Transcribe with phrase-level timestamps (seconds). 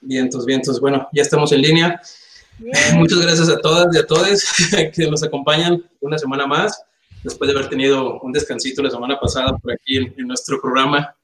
[0.00, 0.80] Vientos, vientos.
[0.80, 2.00] Bueno, ya estamos en línea.
[2.94, 4.44] Muchas gracias a todas y a todos
[4.94, 6.82] que nos acompañan una semana más,
[7.22, 11.14] después de haber tenido un descansito la semana pasada por aquí en, nuestro programa,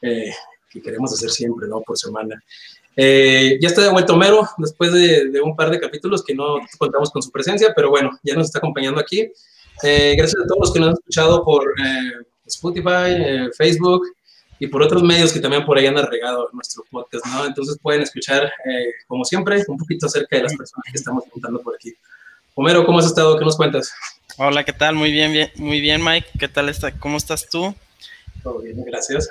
[0.00, 0.32] eh,
[0.70, 1.80] que queremos hacer siempre, ¿no?
[1.82, 2.42] Por semana.
[2.96, 7.10] Eh, ya está de vuelta Homero, después de, un par de capítulos que no contamos
[7.10, 9.30] con su presencia, pero bueno, ya nos está acompañando aquí.
[9.82, 11.74] Eh, gracias a todos los que nos han escuchado por
[12.46, 14.06] Spotify, Facebook,
[14.58, 17.46] y por otros medios que también por ahí han regado nuestro podcast, ¿no?
[17.46, 21.60] Entonces pueden escuchar, eh, como siempre, un poquito acerca de las personas que estamos contando
[21.60, 21.94] por aquí.
[22.54, 23.38] Homero, ¿cómo has estado?
[23.38, 23.92] ¿Qué nos cuentas?
[24.36, 24.94] Hola, ¿qué tal?
[24.94, 26.28] Muy bien, bien muy bien, Mike.
[26.38, 26.92] ¿Qué tal está?
[26.92, 27.74] ¿Cómo estás tú?
[28.42, 29.28] Todo bien, gracias.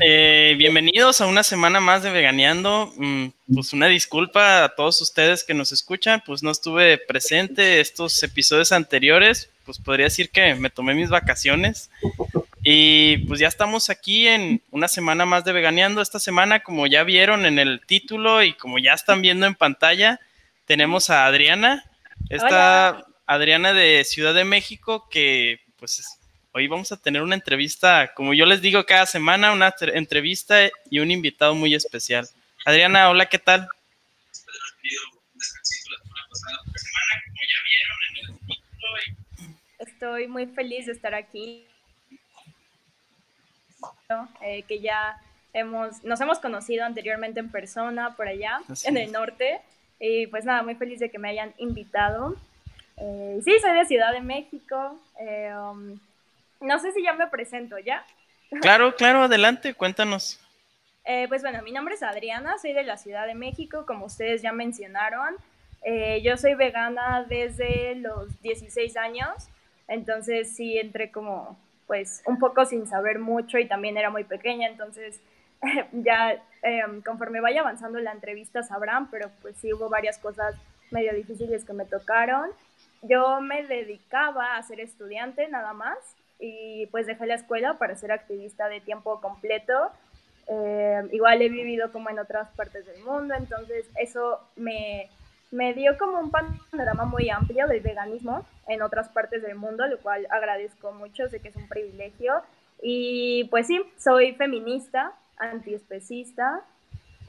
[0.00, 2.92] Eh, bienvenidos a una semana más de Veganeando.
[2.96, 8.22] Mm, pues una disculpa a todos ustedes que nos escuchan, pues no estuve presente estos
[8.22, 11.90] episodios anteriores, pues podría decir que me tomé mis vacaciones.
[12.68, 16.02] Y pues ya estamos aquí en una semana más de Veganeando.
[16.02, 20.18] Esta semana, como ya vieron en el título y como ya están viendo en pantalla,
[20.64, 21.84] tenemos a Adriana.
[22.28, 26.18] Esta Adriana de Ciudad de México, que pues
[26.50, 30.98] hoy vamos a tener una entrevista, como yo les digo cada semana, una entrevista y
[30.98, 32.28] un invitado muy especial.
[32.64, 33.68] Adriana, hola, ¿qué tal?
[39.78, 41.64] Estoy muy feliz de estar aquí
[44.42, 45.20] eh, que ya
[45.52, 49.60] hemos, nos hemos conocido anteriormente en persona por allá, en el norte.
[49.98, 52.36] Y pues nada, muy feliz de que me hayan invitado.
[52.98, 54.98] Eh, sí, soy de Ciudad de México.
[55.20, 55.98] Eh, um,
[56.60, 58.04] no sé si ya me presento, ¿ya?
[58.60, 60.38] Claro, claro, adelante, cuéntanos.
[61.28, 64.52] pues bueno, mi nombre es Adriana, soy de la Ciudad de México, como ustedes ya
[64.52, 65.34] mencionaron.
[66.22, 69.48] yo soy vegana desde los 16 años,
[69.88, 74.68] entonces sí entré como pues un poco sin saber mucho y también era muy pequeña,
[74.68, 75.20] entonces
[75.92, 80.54] ya em, conforme vaya avanzando la entrevista sabrán, pero pues sí hubo varias cosas
[80.90, 82.50] medio difíciles que me tocaron.
[83.02, 85.98] Yo me dedicaba a ser estudiante nada más
[86.38, 89.90] y pues dejé la escuela para ser activista de tiempo completo.
[90.48, 95.10] Em, igual he vivido como en otras partes del mundo, entonces eso me
[95.50, 99.98] me dio como un panorama muy amplio del veganismo en otras partes del mundo, lo
[99.98, 102.34] cual agradezco mucho, sé que es un privilegio.
[102.82, 106.62] Y pues sí, soy feminista, antiespecista,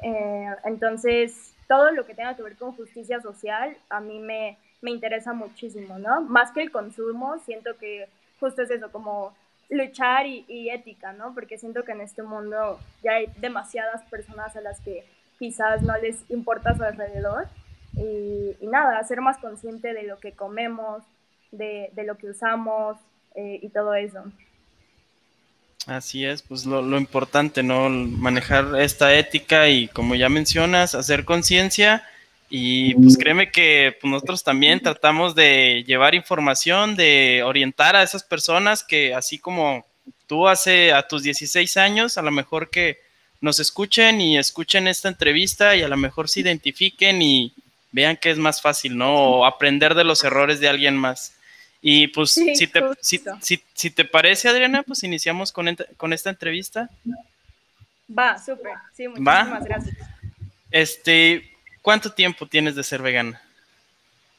[0.04, 4.92] eh, entonces todo lo que tenga que ver con justicia social a mí me, me
[4.92, 6.22] interesa muchísimo, ¿no?
[6.22, 8.08] Más que el consumo, siento que
[8.40, 9.36] justo es eso, como
[9.70, 11.34] luchar y, y, ética, ¿no?
[11.34, 15.06] Porque siento que en este mundo ya hay demasiadas personas a las que
[15.40, 17.48] quizás no les importa su alrededor
[17.98, 21.04] y, nada, ser más consciente de lo que comemos,
[21.52, 22.98] de, lo que usamos
[23.36, 24.24] eh, y todo eso.
[25.86, 27.90] Así es, pues lo, lo, importante, ¿no?
[27.90, 32.04] Manejar esta ética y como ya mencionas, hacer conciencia
[32.50, 38.24] y pues créeme que pues, nosotros también tratamos de llevar información, de orientar a esas
[38.24, 39.86] personas que así como
[40.28, 43.00] tú hace a tus 16 años, a lo mejor que
[43.42, 47.54] nos escuchen y escuchen esta entrevista y a lo mejor se identifiquen y,
[47.92, 49.46] vean que es más fácil, ¿no?
[49.46, 51.34] aprender de los errores de alguien más.
[51.82, 52.82] Y pues, si, te,
[53.74, 56.90] si, te parece, Adriana, pues iniciamos con, con esta entrevista.
[58.10, 58.74] Va, súper.
[58.94, 59.96] Sí, muchísimas gracias.
[60.72, 63.42] Este, ¿cuánto tiempo tienes de ser vegana?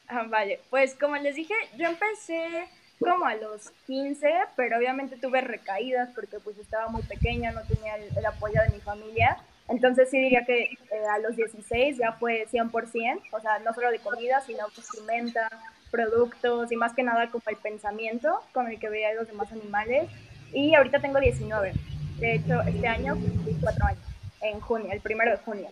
[0.07, 2.67] Ah, vale, pues como les dije, yo empecé
[2.99, 7.95] como a los 15, pero obviamente tuve recaídas porque pues estaba muy pequeña, no tenía
[7.95, 9.37] el apoyo de mi familia.
[9.69, 10.77] Entonces sí diría que eh,
[11.11, 15.49] a los 16 ya fue 100%, o sea, no solo de comida, sino vestimenta,
[15.91, 19.51] productos y más que nada como el pensamiento con el que veía a los demás
[19.51, 20.09] animales.
[20.53, 21.73] Y ahorita tengo 19.
[22.17, 24.03] De hecho, este año cumplí 4 años,
[24.41, 25.69] en junio, el primero de junio.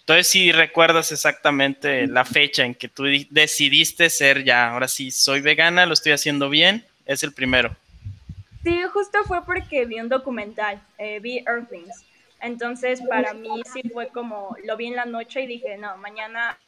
[0.00, 5.40] Entonces, si recuerdas exactamente la fecha en que tú decidiste ser ya, ahora sí, soy
[5.40, 7.76] vegana, lo estoy haciendo bien, es el primero.
[8.62, 12.05] Sí, justo fue porque vi un documental, eh, vi Earthlings.
[12.40, 16.58] Entonces, para mí sí fue como, lo vi en la noche y dije, no, mañana,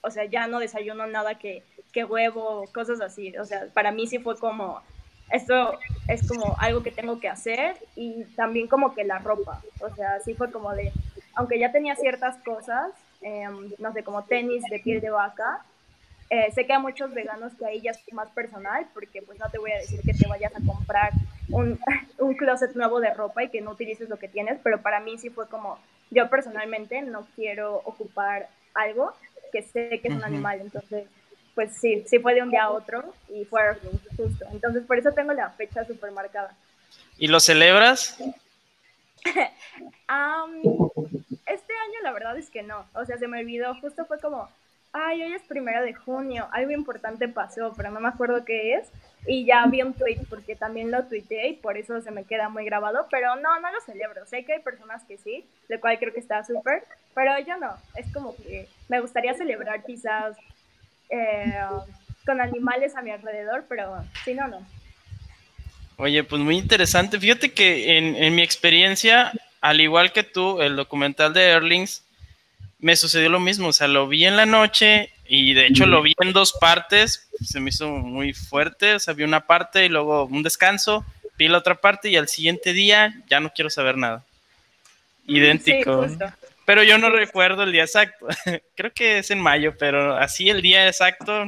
[0.00, 3.36] o sea, ya no desayuno nada que, que huevo, cosas así.
[3.36, 4.82] O sea, para mí sí fue como,
[5.30, 5.78] esto
[6.08, 9.62] es como algo que tengo que hacer y también como que la ropa.
[9.80, 10.92] O sea, sí fue como de,
[11.34, 15.64] aunque ya tenía ciertas cosas, em, no sé, como tenis de piel de vaca,
[16.32, 19.50] eh, sé que hay muchos veganos que ahí ya es más personal, porque pues no
[19.50, 21.12] te voy a decir que te vayas a comprar
[21.50, 21.78] un,
[22.18, 25.18] un closet nuevo de ropa y que no utilices lo que tienes, pero para mí
[25.18, 25.78] sí fue como,
[26.10, 29.12] yo personalmente no quiero ocupar algo
[29.52, 31.04] que sé que es un animal, entonces
[31.54, 33.60] pues sí, sí fue de un día a otro y fue
[34.16, 34.46] justo.
[34.52, 36.56] Entonces por eso tengo la fecha súper marcada.
[37.18, 38.16] ¿Y lo celebras?
[41.44, 44.48] este año la verdad es que no, o sea, se me olvidó, justo fue como,
[44.92, 48.88] ay, hoy es primero de junio, algo importante pasó, pero no me acuerdo qué es,
[49.26, 52.48] y ya vi un tweet porque también lo tuiteé y por eso se me queda
[52.48, 55.98] muy grabado, pero no, no lo celebro, sé que hay personas que sí, lo cual
[55.98, 56.84] creo que está súper,
[57.14, 60.36] pero yo no, es como que me gustaría celebrar quizás
[61.08, 61.60] eh,
[62.24, 64.66] con animales a mi alrededor, pero si no, no.
[65.96, 67.20] Oye, pues muy interesante.
[67.20, 72.04] Fíjate que en, mi experiencia, al igual que tú, el documental de Erlings,
[72.82, 73.68] me sucedió lo mismo.
[73.68, 77.28] O sea, lo vi en la noche y de hecho lo vi en dos partes.
[77.42, 78.94] Se me hizo muy fuerte.
[78.94, 81.06] O sea, vi una parte y luego un descanso.
[81.38, 84.24] Vi la otra parte y al siguiente día ya no quiero saber nada.
[85.26, 86.06] Idéntico.
[86.66, 88.26] pero yo no recuerdo el día exacto.
[88.76, 91.44] Creo que es en mayo, pero así el día exacto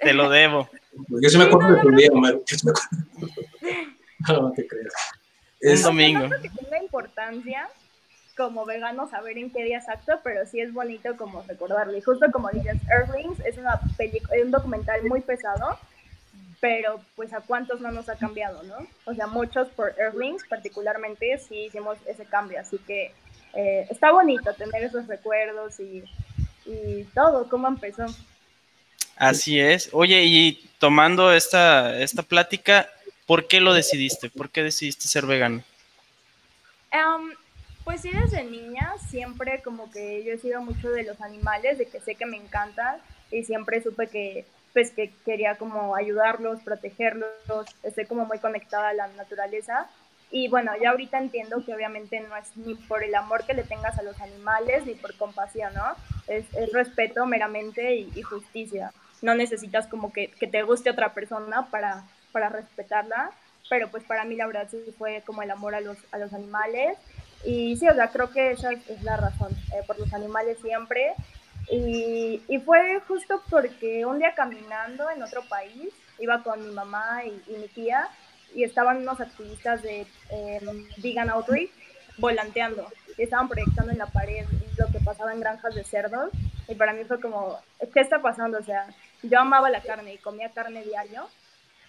[0.00, 0.70] te lo debo.
[1.20, 2.38] Yo sí me acuerdo de tu día, Omar.
[4.26, 4.94] No, no te creas.
[5.60, 6.30] Es un domingo.
[6.40, 7.68] Que tenga importancia
[8.36, 11.96] como vegano saber en qué día exacto, pero sí es bonito como recordarlo.
[11.96, 13.80] Y justo como dices, Earthlings es una
[14.42, 15.78] un documental muy pesado,
[16.60, 18.76] pero pues a cuántos no nos ha cambiado, ¿no?
[19.04, 23.12] O sea, muchos por Earthlings particularmente sí hicimos ese cambio, así que
[23.54, 26.04] eh, está bonito tener esos recuerdos y,
[26.66, 28.06] y todo, cómo empezó.
[29.16, 29.90] Así es.
[29.92, 32.88] Oye, y tomando esta, esta plática,
[33.26, 34.28] ¿por qué lo decidiste?
[34.28, 35.62] ¿Por qué decidiste ser vegano?
[36.90, 37.32] Em,
[37.84, 41.86] pues sí, desde niña siempre como que yo he sido mucho de los animales, de
[41.86, 42.96] que sé que me encantan
[43.30, 47.28] y siempre supe que pues que quería como ayudarlos, protegerlos,
[47.84, 49.88] estoy como muy conectada a la naturaleza.
[50.32, 53.62] Y bueno, ya ahorita entiendo que obviamente no es ni por el amor que le
[53.62, 55.94] tengas a los animales, ni por compasión, ¿no?
[56.26, 58.92] Es, respeto meramente y justicia
[59.24, 63.30] no necesitas como que, te guste otra persona para, para respetarla,
[63.70, 66.34] pero pues para mí la verdad sí fue como el amor a los, a los
[66.34, 66.98] animales
[67.44, 71.14] y sí, o sea, creo que esa es la razón, eh, por los animales siempre.
[71.70, 77.22] Y, y, fue justo porque un día caminando en otro país, iba con mi mamá
[77.24, 78.08] y, mi tía,
[78.54, 80.60] y estaban unos activistas de eh,
[80.98, 81.70] Vegan Outreach
[82.18, 82.86] volanteando,
[83.16, 84.46] y estaban proyectando en la pared
[84.78, 86.30] lo que pasaba en granjas de cerdos,
[86.68, 87.58] y para mí fue como,
[87.92, 88.58] ¿qué está pasando?
[88.58, 88.86] O sea,
[89.22, 91.28] yo amaba la carne y comía carne diario,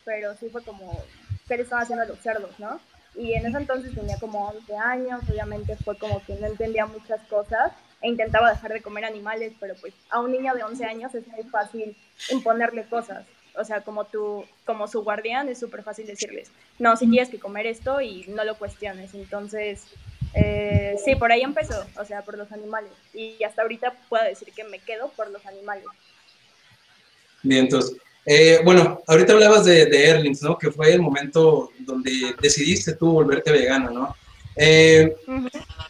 [0.05, 1.03] pero sí fue como,
[1.47, 2.79] ¿qué le estaban haciendo los cerdos, no?
[3.17, 7.21] Y en ese entonces tenía como 11 años, obviamente fue como que no entendía muchas
[7.29, 7.71] cosas
[8.01, 11.27] e intentaba dejar de comer animales, pero pues a un niño de 11 años es
[11.27, 11.95] muy fácil
[12.29, 13.25] imponerle cosas.
[13.57, 17.39] O sea, como tú, como su guardián, es súper fácil decirles, no, si tienes que
[17.39, 19.13] comer esto y no lo cuestiones.
[19.13, 19.85] Entonces,
[20.33, 22.91] eh, sí, por ahí empezó, o sea, por los animales.
[23.13, 25.85] Y hasta ahorita puedo decir que me quedo por los animales.
[27.43, 27.95] Bien, entonces,
[28.25, 30.57] eh, bueno, ahorita hablabas de, de, Erlings, ¿no?
[30.57, 34.15] Que fue el momento donde decidiste tú volverte vegano, ¿no?
[34.55, 35.15] Eh,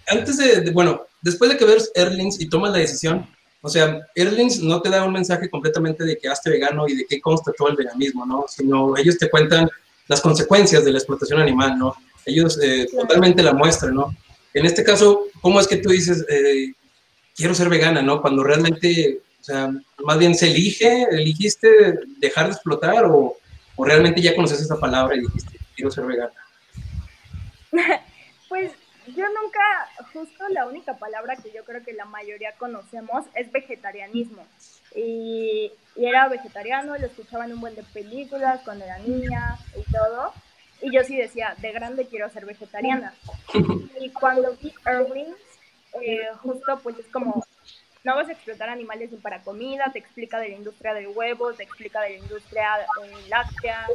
[0.08, 3.26] antes de, bueno, después de que ves Erlings y tomas la decisión,
[3.62, 7.06] o sea, Erlings no te da un mensaje completamente de que hazte vegano y de
[7.08, 8.46] qué consta todo el veganismo, ¿no?
[8.50, 9.70] Sino ellos te cuentan
[10.08, 11.96] las consecuencias de la explotación animal, ¿no?
[12.26, 14.14] Ellos eh, totalmente la muestran, ¿no?
[14.54, 16.26] En este caso, ¿cómo es que tú dices,
[17.36, 18.22] quiero ser vegana, ¿no?
[18.22, 19.71] Cuando realmente o sea,
[20.03, 23.38] más bien se elige, eligiste dejar de explotar o,
[23.75, 26.33] o realmente ya conoces esa palabra y dijiste, quiero ser vegana.
[28.50, 28.71] pues
[29.06, 29.62] yo nunca,
[30.13, 34.47] justo la única palabra que yo creo que la mayoría conocemos es vegetarianismo.
[34.95, 39.83] Y, y, era vegetariano, lo escuchaba en un buen de películas cuando era niña y
[39.92, 40.33] todo.
[40.81, 43.14] Y yo sí decía, de grande quiero ser vegetariana.
[44.02, 45.33] Y cuando vi Irving,
[46.02, 47.45] eh, justo pues es como,
[48.06, 51.54] no vas a explotar animales ni para comida, te explica de la industria del huevo,
[51.54, 53.88] te explica de la industria eh, láctea,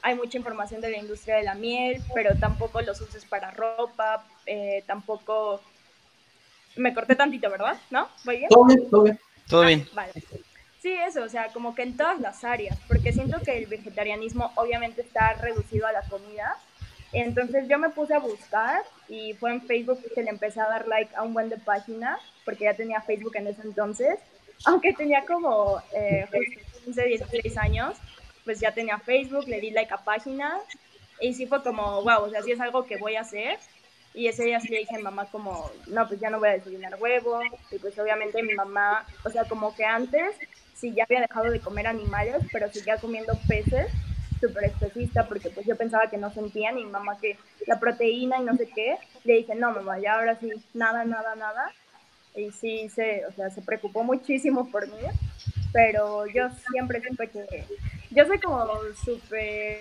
[0.00, 4.24] hay mucha información de la industria de la miel, pero tampoco los uses para ropa,
[4.46, 5.60] eh, tampoco...
[6.76, 7.76] Me corté tantito, ¿verdad?
[7.90, 8.08] ¿No?
[8.24, 8.48] ¿Voy bien?
[8.48, 9.20] Todo bien, todo bien.
[9.48, 9.86] Todo bien.
[9.88, 10.12] Ah, vale.
[10.80, 14.52] Sí, eso, o sea, como que en todas las áreas, porque siento que el vegetarianismo
[14.54, 16.56] obviamente está reducido a la comida,
[17.12, 20.86] entonces yo me puse a buscar y fue en Facebook que le empecé a dar
[20.86, 24.18] like a un buen de páginas, porque ya tenía Facebook en ese entonces.
[24.66, 26.26] Aunque tenía como eh,
[26.84, 27.96] 15, 16 años,
[28.44, 30.60] pues ya tenía Facebook, le di like a páginas
[31.20, 33.58] y sí fue como, wow, o sea, sí es algo que voy a hacer.
[34.14, 36.48] Y ese día sí le dije a mi mamá como, no, pues ya no voy
[36.48, 37.40] a desayunar huevo.
[37.70, 40.36] Y pues obviamente mi mamá, o sea, como que antes
[40.74, 43.90] sí ya había dejado de comer animales, pero seguía comiendo peces
[44.40, 48.38] súper especista porque pues yo pensaba que no sentían y mi mamá que la proteína
[48.38, 51.72] y no sé qué, le dije, no mamá, ya ahora sí, nada, nada, nada.
[52.34, 55.00] Y sí, se, o sea, se preocupó muchísimo por mí,
[55.72, 57.64] pero yo siempre siempre que,
[58.10, 58.64] yo soy como
[59.04, 59.80] súper,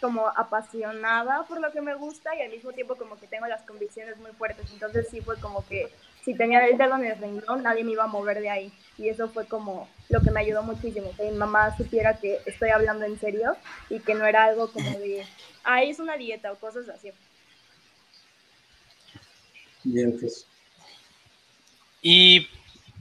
[0.00, 3.62] como apasionada por lo que me gusta y al mismo tiempo como que tengo las
[3.62, 4.70] convicciones muy fuertes.
[4.72, 5.88] Entonces sí fue como que
[6.24, 8.72] si tenía el dedo en el renglón, nadie me iba a mover de ahí.
[8.98, 12.70] Y eso fue como lo que me ayudó muchísimo, que mi mamá supiera que estoy
[12.70, 13.56] hablando en serio
[13.88, 15.24] y que no era algo como de,
[15.64, 17.10] ahí es una dieta o cosas así.
[19.84, 20.46] Bien, pues.
[22.02, 22.48] Y,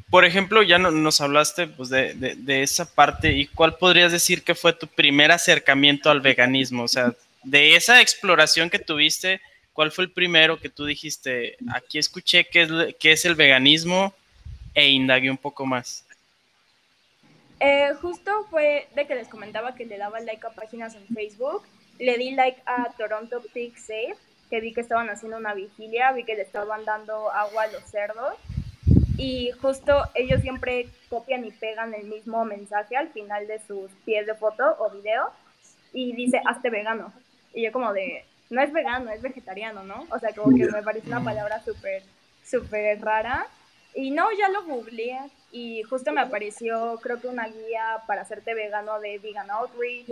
[0.09, 3.31] por ejemplo, ya nos hablaste pues, de, de, esa parte.
[3.33, 6.83] ¿Y cuál podrías decir que fue tu primer acercamiento al veganismo?
[6.83, 9.41] O sea, de esa exploración que tuviste,
[9.79, 12.69] ¿cuál fue el primero que tú dijiste, aquí escuché qué es,
[12.99, 14.13] qué es el veganismo
[14.73, 16.05] e indagué un poco más?
[17.61, 21.63] Eh, justo fue de que les comentaba que le daba like a páginas en Facebook.
[21.97, 24.17] Le di like a Toronto Pig Safe,
[24.49, 27.83] que vi que estaban haciendo una vigilia, vi que le estaban dando agua a los
[27.83, 28.33] cerdos
[29.17, 34.25] y justo ellos siempre copian y pegan el mismo mensaje al final de sus pies
[34.25, 35.29] de foto o video
[35.93, 37.13] y dice hazte vegano.
[37.53, 40.05] Y yo como de, no es vegano, es vegetariano, ¿no?
[40.09, 42.03] O sea, como que me parece una palabra súper,
[42.43, 43.45] súper rara.
[43.93, 45.19] Y no, ya lo googleé
[45.51, 50.11] y justo me apareció, creo que una guía para hacerte vegano de Vegan Outreach,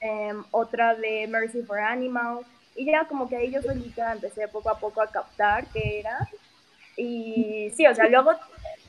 [0.00, 2.46] em, otra de Mercy for Animals.
[2.76, 6.28] Y ya como que ahí yo solita empecé poco a poco a captar qué era.
[6.96, 8.32] Y sí, o sea, luego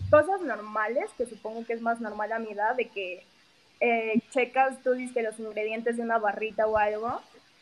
[0.10, 3.24] cosas normales, que supongo que es más normal a mi edad, de que
[3.80, 7.22] eh, checas, tú dices que los ingredientes de una barrita o algo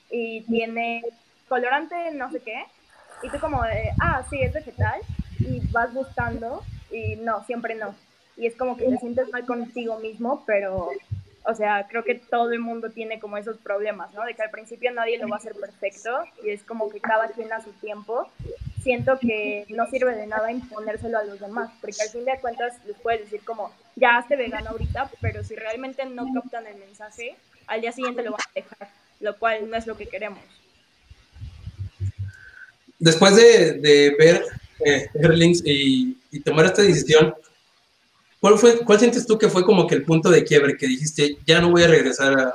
[0.10, 1.04] y tiene
[1.48, 2.66] colorante no sé qué,
[3.22, 5.02] y tú como de, ah, sí, es vegetal,
[5.40, 7.96] y vas buscando y no, siempre no.
[8.36, 10.90] Y es como que te sientes mal contigo mismo, pero,
[11.46, 14.24] o sea, creo que todo el mundo tiene como esos problemas, ¿no?
[14.24, 17.28] De que al principio nadie lo va a hacer perfecto y es como que cada
[17.28, 18.28] quien a su tiempo
[18.82, 22.84] siento que no sirve de nada imponérselo a los demás, porque al fin de cuentas
[22.86, 27.38] les puedes decir como, ya hazte vegano ahorita, pero si realmente no captan el mensaje,
[27.68, 30.44] al día siguiente lo van a dejar, lo cual no es lo que queremos.
[33.04, 34.46] Después de, ver
[34.86, 37.36] eh, Erlings y, tomar esta decisión,
[38.40, 41.38] ¿cuál, fue, ¿cuál sientes tú que fue como que el punto de quiebre que dijiste,
[41.46, 42.54] ya no voy a regresar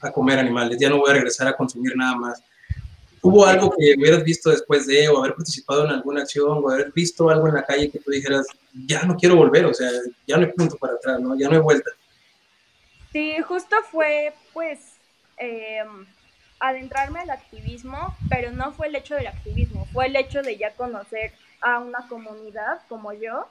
[0.00, 2.40] a comer animales, ya no voy a regresar a consumir nada más?
[3.22, 6.92] ¿Hubo algo que hubieras visto después de, o haber participado en alguna acción, o haber
[6.92, 8.46] visto algo en la calle que tú dijeras,
[8.86, 9.90] ya no quiero volver, o sea,
[10.28, 11.36] ya no hay punto para atrás, ¿no?
[11.36, 11.90] Ya no hay vuelta.
[13.12, 14.78] Sí, justo fue, pues,
[15.38, 16.06] em,
[16.62, 20.70] adentrarme al activismo, pero no fue el hecho del activismo, fue el hecho de ya
[20.74, 23.46] conocer a una comunidad como yo.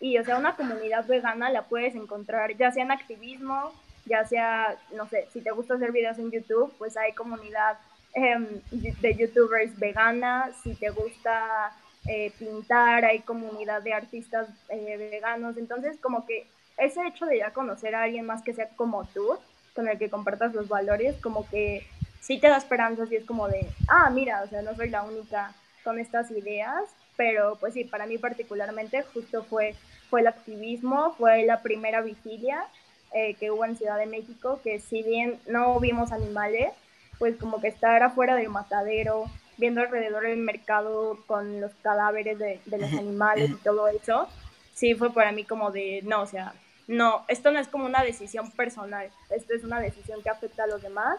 [0.00, 3.72] Y, o sea, una comunidad vegana la puedes encontrar ya sea en activismo,
[4.06, 7.78] ya sea, no sé, si te gusta hacer videos en YouTube, pues hay comunidad
[8.14, 15.56] Em, de youtubers veganas, si te gusta eh, pintar, hay comunidad de artistas eh, veganos,
[15.56, 16.46] entonces como que
[16.76, 19.36] ese hecho de ya conocer a alguien más que sea como tú,
[19.74, 21.84] con el que compartas los valores, como que
[22.24, 25.02] sí te da esperanzas y es como de, ah, mira, o sea, no soy la
[25.02, 25.52] única
[25.84, 26.82] con estas ideas,
[27.16, 29.74] pero pues sí, para mí particularmente justo fue,
[30.08, 32.64] fue el activismo, fue la primera vigilia
[33.12, 36.72] eh, que hubo en Ciudad de México, que si bien no vimos animales,
[37.18, 39.26] pues como que estar afuera del matadero,
[39.58, 44.28] viendo alrededor el mercado con los cadáveres de, los animales y todo eso,
[44.72, 46.54] sí fue para mí como de, no, o sea,
[46.88, 50.66] no, esto no es como una decisión personal, esto es una decisión que afecta a
[50.66, 51.18] los demás,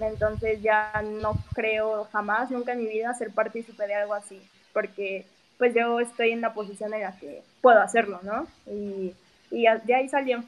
[0.00, 4.40] entonces ya no creo jamás, nunca en mi vida ser partícipe de algo así,
[4.72, 5.24] porque
[5.58, 8.46] pues yo estoy en la posición en la que puedo hacerlo, ¿no?
[8.66, 9.12] Y,
[9.50, 10.44] y de ahí salió.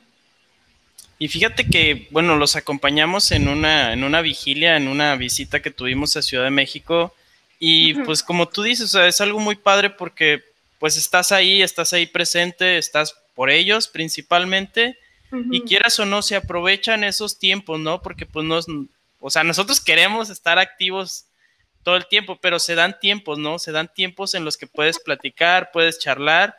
[1.19, 5.71] Y fíjate que, bueno, los acompañamos en una, en una vigilia, en una visita que
[5.71, 7.15] tuvimos a Ciudad de México.
[7.59, 10.43] Y pues como tú dices, es algo muy padre porque
[10.79, 14.97] pues estás ahí, estás ahí presente, estás por ellos principalmente.
[15.51, 18.01] Y quieras o no, se aprovechan esos tiempos, ¿no?
[18.01, 18.67] Porque pues nos,
[19.21, 21.27] o sea, nosotros queremos estar activos
[21.83, 23.59] todo el tiempo, pero se dan tiempos, ¿no?
[23.59, 26.57] Se dan tiempos en los que puedes platicar, puedes charlar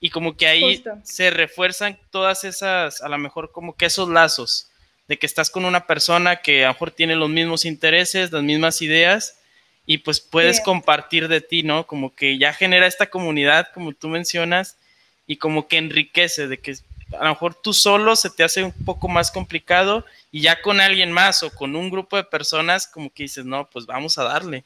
[0.00, 4.70] y como que ahí se refuerzan todas esas, a lo mejor como que esos lazos,
[5.08, 8.42] de que estás con una persona que a lo mejor tiene los mismos intereses, las
[8.42, 9.38] mismas ideas,
[9.86, 11.86] y pues puedes compartir de ti, ¿no?
[11.86, 14.78] Como que ya genera esta comunidad, como tú mencionas,
[15.26, 16.76] y como que enriquece, de que
[17.18, 20.80] a lo mejor tú solo se te hace un poco más complicado, y ya con
[20.80, 24.24] alguien más o con un grupo de personas, como que dices, no, pues vamos a
[24.24, 24.64] darle.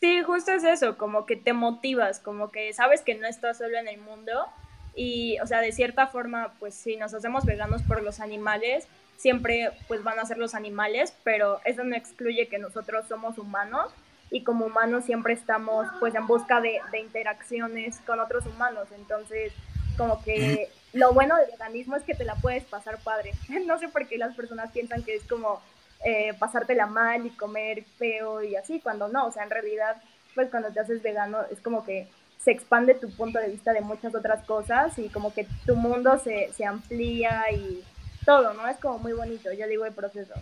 [0.00, 3.78] Sí, justo es eso, como que te motivas, como que sabes que no estás solo
[3.78, 4.46] en el mundo
[4.94, 9.70] y, o sea, de cierta forma, pues si nos hacemos veganos por los animales, siempre
[9.88, 13.90] pues van a ser los animales, pero eso no excluye que nosotros somos humanos
[14.30, 19.52] y como humanos siempre estamos pues en busca de, de interacciones con otros humanos, entonces
[19.96, 23.32] como que lo bueno del veganismo es que te la puedes pasar padre.
[23.66, 25.60] No sé por qué las personas piensan que es como
[26.04, 30.02] eh, pasártela mal y comer feo y así, cuando no, o sea, en realidad,
[30.34, 32.08] pues cuando te haces vegano es como que
[32.42, 36.18] se expande tu punto de vista de muchas otras cosas y como que tu mundo
[36.18, 37.84] se, se amplía y
[38.24, 38.66] todo, ¿no?
[38.68, 40.34] Es como muy bonito, ya digo el proceso.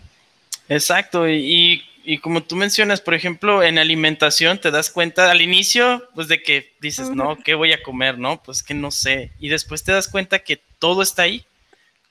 [0.69, 6.09] Exacto, y, y, como tú mencionas, por ejemplo, en alimentación te das cuenta al inicio,
[6.15, 8.17] pues de que dices, no, ¿qué voy a comer?
[8.17, 9.31] No, pues que no sé.
[9.39, 11.45] Y después te das cuenta que todo está ahí,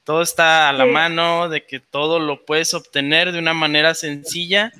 [0.04, 4.72] todo está a la mano, de que todo lo puedes obtener de una manera sencilla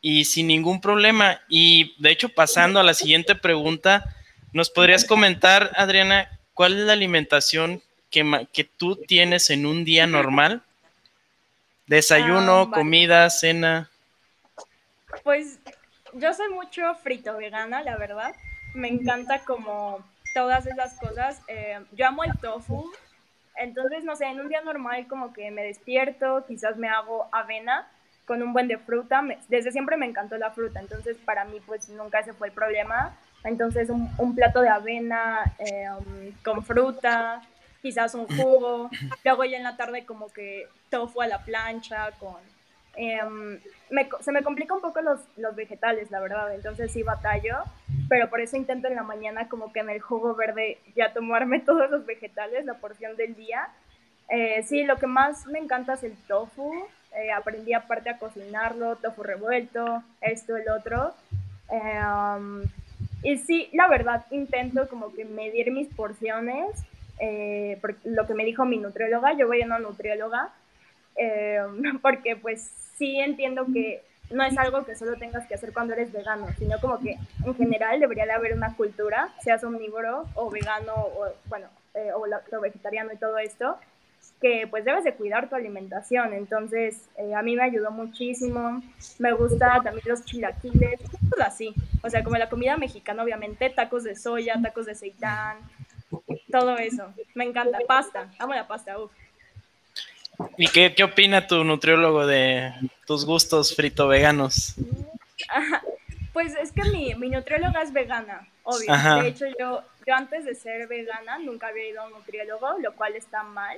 [0.00, 1.40] y sin ningún problema.
[1.48, 4.16] Y de hecho, pasando a la siguiente pregunta,
[4.52, 10.06] ¿nos podrías comentar, Adriana, cuál es la alimentación que, que tú tienes en un día
[10.06, 10.62] normal?
[11.86, 13.90] Desayuno, ah, comida, cena.
[15.22, 15.58] Pues
[16.14, 18.34] yo soy mucho frito vegana, la verdad.
[18.74, 21.40] Me encanta como todas esas cosas.
[21.48, 22.90] Eh, yo amo el tofu.
[23.56, 27.88] Entonces, no sé, en un día normal como que me despierto, quizás me hago avena
[28.24, 29.22] con un buen de fruta.
[29.48, 33.14] desde siempre me encantó la fruta, entonces para mí pues nunca ese fue el problema.
[33.44, 37.42] Entonces un, plato de avena eh, um, con fruta,
[37.84, 38.88] quizás un jugo,
[39.24, 42.36] luego ya en la tarde como que tofu a la plancha con...
[42.96, 43.60] Em,
[44.20, 47.58] se me complica un poco los, los vegetales, la verdad, entonces sí batallo,
[48.08, 51.60] pero por eso intento en la mañana como que en el jugo verde ya tomarme
[51.68, 53.68] todos los vegetales, la porción del día.
[54.30, 56.72] Eh, sí, lo que más me encanta es el tofu,
[57.14, 61.12] eh, aprendí aparte a cocinarlo, tofu revuelto, esto, el otro.
[61.68, 62.62] Em,
[63.22, 66.82] y sí, la verdad, intento como que medir mis porciones
[67.18, 70.50] eh, lo que me dijo mi nutrióloga, yo voy a una nutrióloga,
[71.16, 71.60] eh,
[72.02, 76.12] porque pues sí entiendo que no es algo que solo tengas que hacer cuando eres
[76.12, 80.94] vegano, sino como que en general debería de haber una cultura, seas omnívoro o vegano
[80.94, 83.76] o bueno, eh, o, vegetariano y todo esto,
[84.40, 86.32] que pues debes de cuidar tu alimentación.
[86.32, 88.82] Entonces, a mí me ayudó muchísimo.
[89.18, 91.74] Me gusta también los chilaquiles, cosas así.
[92.02, 95.58] O sea, como la comida mexicana, obviamente, tacos de soya, tacos de seitán,
[96.54, 97.12] todo eso.
[97.34, 97.78] Me encanta.
[97.86, 98.30] Pasta.
[98.38, 98.96] Amo la pasta.
[100.56, 102.72] ¿Y qué, qué, opina tu nutriólogo de
[103.06, 104.76] tus gustos frito veganos?
[106.32, 109.22] Pues es que mi, mi nutrióloga es vegana, obvio.
[109.22, 112.92] De hecho, yo, yo antes de ser vegana nunca había ido a un nutriólogo, lo
[112.94, 113.76] cual está mal.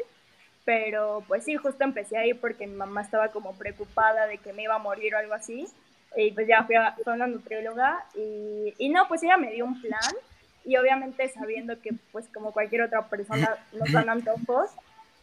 [0.64, 4.62] Pero pues sí, justo empecé ahí porque mi mamá estaba como preocupada de que me
[4.62, 5.66] iba a morir o algo así.
[6.16, 9.52] Y pues ya fui a, fui a una nutrióloga y, y no, pues ella me
[9.52, 10.14] dio un plan
[10.66, 14.70] y obviamente sabiendo que pues como cualquier otra persona nos dan antojos.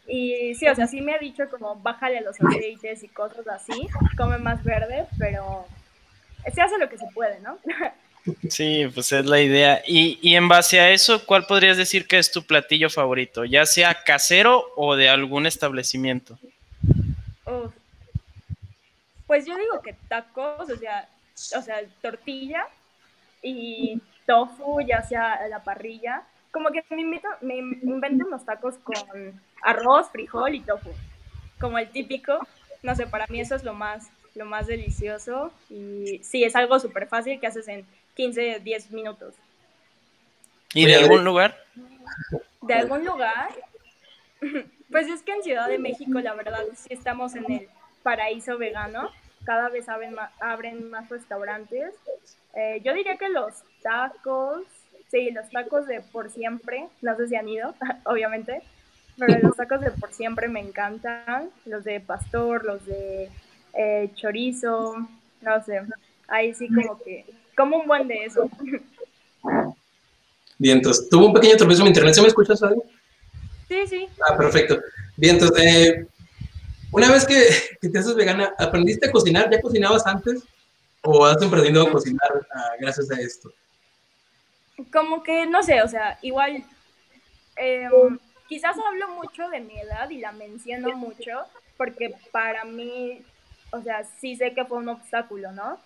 [0.07, 3.87] Y sí, o sea, sí me ha dicho como bájale los aceites y cosas así,
[4.17, 5.65] come más verde, pero
[6.53, 7.57] se hace lo que se puede, ¿no?
[8.49, 9.81] Sí, pues es la idea.
[9.85, 13.43] Y, y, en base a eso, ¿cuál podrías decir que es tu platillo favorito?
[13.43, 16.39] Ya sea casero o de algún establecimiento.
[19.27, 21.09] Pues yo digo que tacos, o sea,
[21.57, 22.65] o sea, tortilla
[23.41, 26.23] y tofu, ya sea a la parrilla.
[26.51, 30.89] Como que me, invito, me invento unos tacos con arroz, frijol y tofu.
[31.59, 32.39] Como el típico.
[32.83, 35.51] No sé, para mí eso es lo más, lo más delicioso.
[35.69, 39.35] Y sí, es algo súper fácil que haces en 15, 10 minutos.
[40.73, 41.57] ¿Y de algún lugar?
[42.61, 43.49] ¿De algún lugar?
[44.91, 47.67] Pues es que en Ciudad de México, la verdad, sí estamos en el
[48.03, 49.09] paraíso vegano.
[49.43, 51.95] Cada vez abren más, abren más restaurantes.
[52.53, 54.63] Eh, yo diría que los tacos,
[55.11, 58.63] sí, los tacos de por siempre, no sé si han ido, obviamente,
[59.17, 63.29] pero los tacos de por siempre me encantan, los de pastor, los de
[63.73, 65.07] eh, chorizo,
[65.41, 65.81] no sé,
[66.27, 68.49] ahí sí como que, como un buen de eso.
[70.57, 72.83] Bien, entonces, tuvo un pequeño tropiezo en internet, ¿se me escuchas algo?
[73.67, 74.07] Sí, sí.
[74.27, 74.79] Ah, perfecto.
[75.17, 76.07] Bien, entonces, eh,
[76.91, 77.47] una vez que,
[77.81, 79.49] que, te haces vegana, ¿aprendiste a cocinar?
[79.51, 80.43] ¿Ya cocinabas antes?
[81.01, 83.51] ¿O has aprendido a cocinar ah, gracias a esto?
[84.91, 86.63] Como que, no sé, o sea, igual,
[87.55, 91.31] em, quizás hablo mucho de mi edad y la menciono mucho,
[91.77, 93.21] porque para mí,
[93.71, 95.79] o sea, sí sé que fue un obstáculo, ¿no?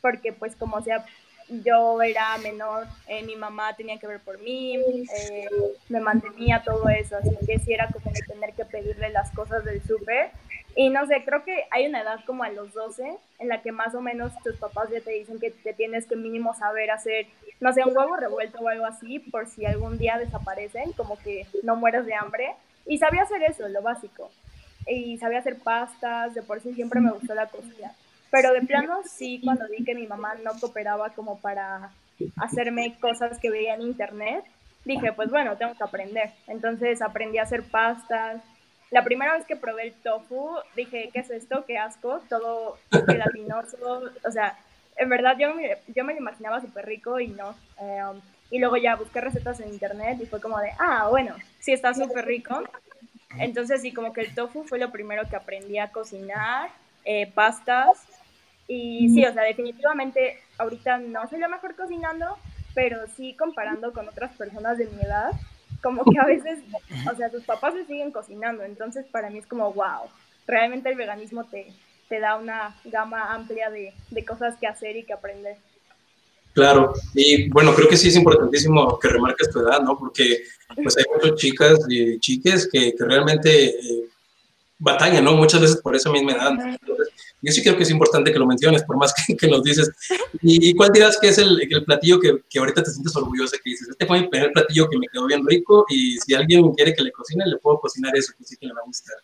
[0.00, 1.04] Porque pues como sea,
[1.48, 5.48] yo era menor, eh, mi mamá tenía que ver por mí, eh,
[5.88, 9.82] me mantenía todo eso, así que sí era como tener que pedirle las cosas del
[9.82, 10.30] súper
[10.78, 13.72] y no sé, creo que hay una edad como a los 12 en la que
[13.72, 17.26] más o menos tus papás ya te dicen que te tienes que mínimo saber hacer,
[17.58, 21.48] no sé, un huevo revuelto o algo así, por si algún día desaparecen, como que
[21.64, 22.54] no mueras de hambre.
[22.86, 24.30] Y sabía hacer eso, lo básico.
[24.86, 27.90] Y sabía hacer pastas, de por sí siempre me gustó la cocina.
[28.30, 31.90] Pero de plano sí, cuando vi que mi mamá no cooperaba como para
[32.36, 34.44] hacerme cosas que veía en internet,
[34.84, 36.30] dije, pues bueno, tengo que aprender.
[36.46, 38.44] Entonces aprendí a hacer pastas,
[38.90, 41.64] la primera vez que probé el tofu, dije, ¿qué es esto?
[41.66, 44.58] Qué asco, todo gelatinoso, o sea,
[44.96, 47.54] en verdad yo me, yo me lo imaginaba súper rico y no.
[47.78, 48.20] Em,
[48.50, 51.94] y luego ya busqué recetas en internet y fue como de, ah, bueno, sí está
[51.94, 52.62] súper rico.
[53.38, 56.70] Entonces sí, como que el tofu fue lo primero que aprendí a cocinar,
[57.04, 57.98] eh, pastas.
[58.66, 62.38] Y sí, o sea, definitivamente ahorita no soy la mejor cocinando,
[62.74, 65.32] pero sí comparando con otras personas de mi edad,
[65.82, 66.60] como que a veces,
[67.10, 70.08] o sea, tus papás se siguen cocinando, entonces para mí es como, wow,
[70.46, 71.72] realmente el veganismo te,
[72.08, 75.56] te da una gama amplia de, de cosas que hacer y que aprender.
[76.54, 79.96] Claro, y bueno, creo que sí es importantísimo que remarques tu edad, ¿no?
[79.96, 80.42] Porque
[80.82, 84.08] pues hay muchas chicas y chiques que, que realmente eh,
[84.78, 85.34] batallan, ¿no?
[85.34, 86.50] Muchas veces por esa misma edad.
[86.50, 87.08] Entonces,
[87.42, 89.90] yo sí creo que es importante que lo menciones, por más que, que nos dices.
[90.42, 93.56] ¿Y, cuál dirás que es el, el platillo que, que, ahorita te sientes orgullosa?
[93.56, 96.72] Que dices, este fue mi primer platillo que me quedó bien rico y si alguien
[96.72, 99.16] quiere que le cocine, le puedo cocinar eso, que sí que le va a gustar.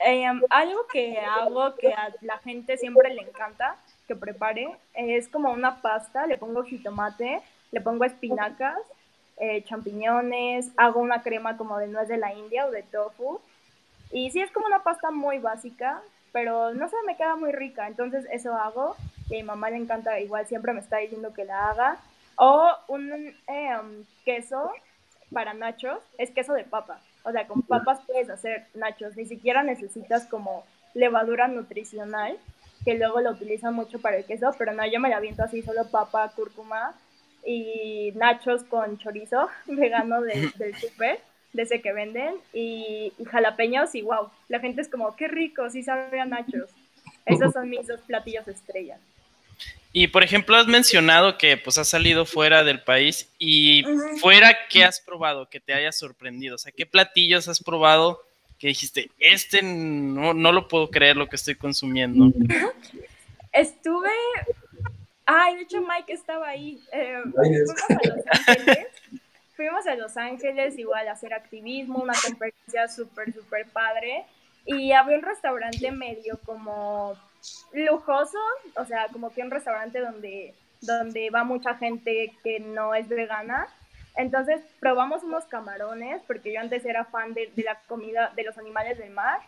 [0.00, 5.52] Eh, algo que hago que a la gente siempre le encanta que prepare es como
[5.52, 7.40] una pasta, le pongo jitomate,
[7.72, 8.78] le pongo espinacas,
[9.38, 13.40] eh, champiñones, hago una crema como de nuez de la India o de tofu.
[14.10, 16.00] Y sí, es como una pasta muy básica,
[16.32, 17.86] pero no sé, me queda muy rica.
[17.86, 18.96] Entonces eso hago.
[19.28, 21.98] Y a mi mamá le encanta, igual siempre me está diciendo que la haga.
[22.36, 24.70] O un um, queso
[25.32, 27.00] para nachos, es queso de papa.
[27.24, 32.38] O sea, con papas puedes hacer nachos, ni siquiera necesitas como levadura nutricional,
[32.84, 35.62] que luego lo utilizan mucho para el queso, pero no, yo me la aviento así,
[35.62, 36.94] solo papa, cúrcuma
[37.44, 41.20] y nachos con chorizo vegano del súper,
[41.52, 45.68] de ese que venden, y, y, jalapeños y wow, la gente es como, qué rico,
[45.70, 46.70] sí sabe a nachos.
[47.26, 49.00] Esos son mis dos platillos estrellas.
[49.92, 53.84] Y por ejemplo, has mencionado que pues has salido fuera del país y
[54.20, 56.56] fuera, ¿qué has probado que te haya sorprendido?
[56.56, 58.22] O sea, ¿qué platillos has probado
[58.58, 62.32] que dijiste, este no, no lo puedo creer lo que estoy consumiendo?
[63.52, 64.10] Estuve,
[65.24, 66.80] ay, de hecho Mike estaba ahí.
[66.92, 67.22] Eh,
[69.58, 74.24] fuimos a Los Ángeles, igual a hacer activismo, una conferencia súper, súper padre.
[74.64, 77.16] Y había un restaurante medio como
[77.72, 78.38] lujoso,
[78.76, 83.66] o sea, como que un restaurante donde, donde va mucha gente que no es vegana.
[84.14, 88.56] Entonces probamos unos camarones, porque yo antes era fan de, de la comida de los
[88.58, 89.40] animales del mar,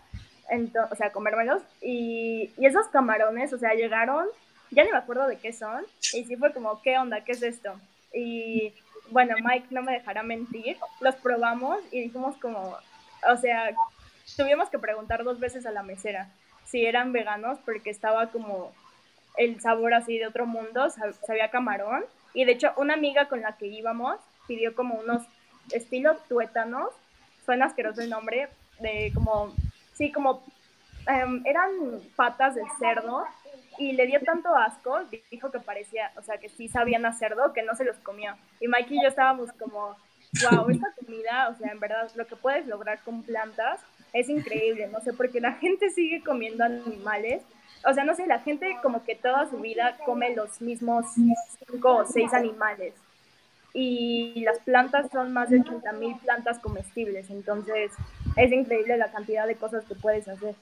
[0.49, 1.63] entonces, o sea, comérmelos.
[1.81, 4.27] Y, y, esos camarones, o sea, llegaron,
[4.73, 7.23] ya ni me acuerdo de qué son, y sí fue como, ¿qué onda?
[7.23, 7.75] ¿Qué es esto?
[8.13, 8.75] Y
[9.11, 12.77] bueno, Mike no me dejará mentir, los probamos y dijimos como,
[13.29, 13.71] o sea,
[14.37, 16.31] tuvimos que preguntar dos veces a la mesera
[16.71, 18.73] si eran veganos porque estaba como
[19.37, 20.89] el sabor así de otro mundo,
[21.27, 22.05] sabía camarón.
[22.33, 25.23] Y de hecho, una amiga con la que íbamos pidió como unos
[25.73, 26.91] estilos tuétanos,
[27.45, 29.53] suena asqueroso el nombre, de como,
[29.95, 30.43] sí, como,
[31.09, 31.71] um, eran
[32.17, 33.25] patas de cerdo
[33.81, 37.17] y le dio tanto asco, dijo que parecía, o sea, que sí sabían a
[37.55, 38.37] que no se los comió.
[38.61, 39.97] Y Mikey y yo estábamos como,
[40.43, 43.81] wow, esta comida, o sea, en verdad, lo que puedes lograr con plantas
[44.13, 47.43] es increíble, no sé, porque la gente sigue comiendo animales.
[47.89, 51.97] O sea, no sé, la gente como que toda su vida come los mismos cinco
[51.97, 52.93] o seis animales.
[53.73, 57.31] Y las plantas son más de 80 mil plantas comestibles.
[57.31, 57.93] Entonces,
[58.37, 60.55] es increíble la cantidad de cosas que puedes hacer.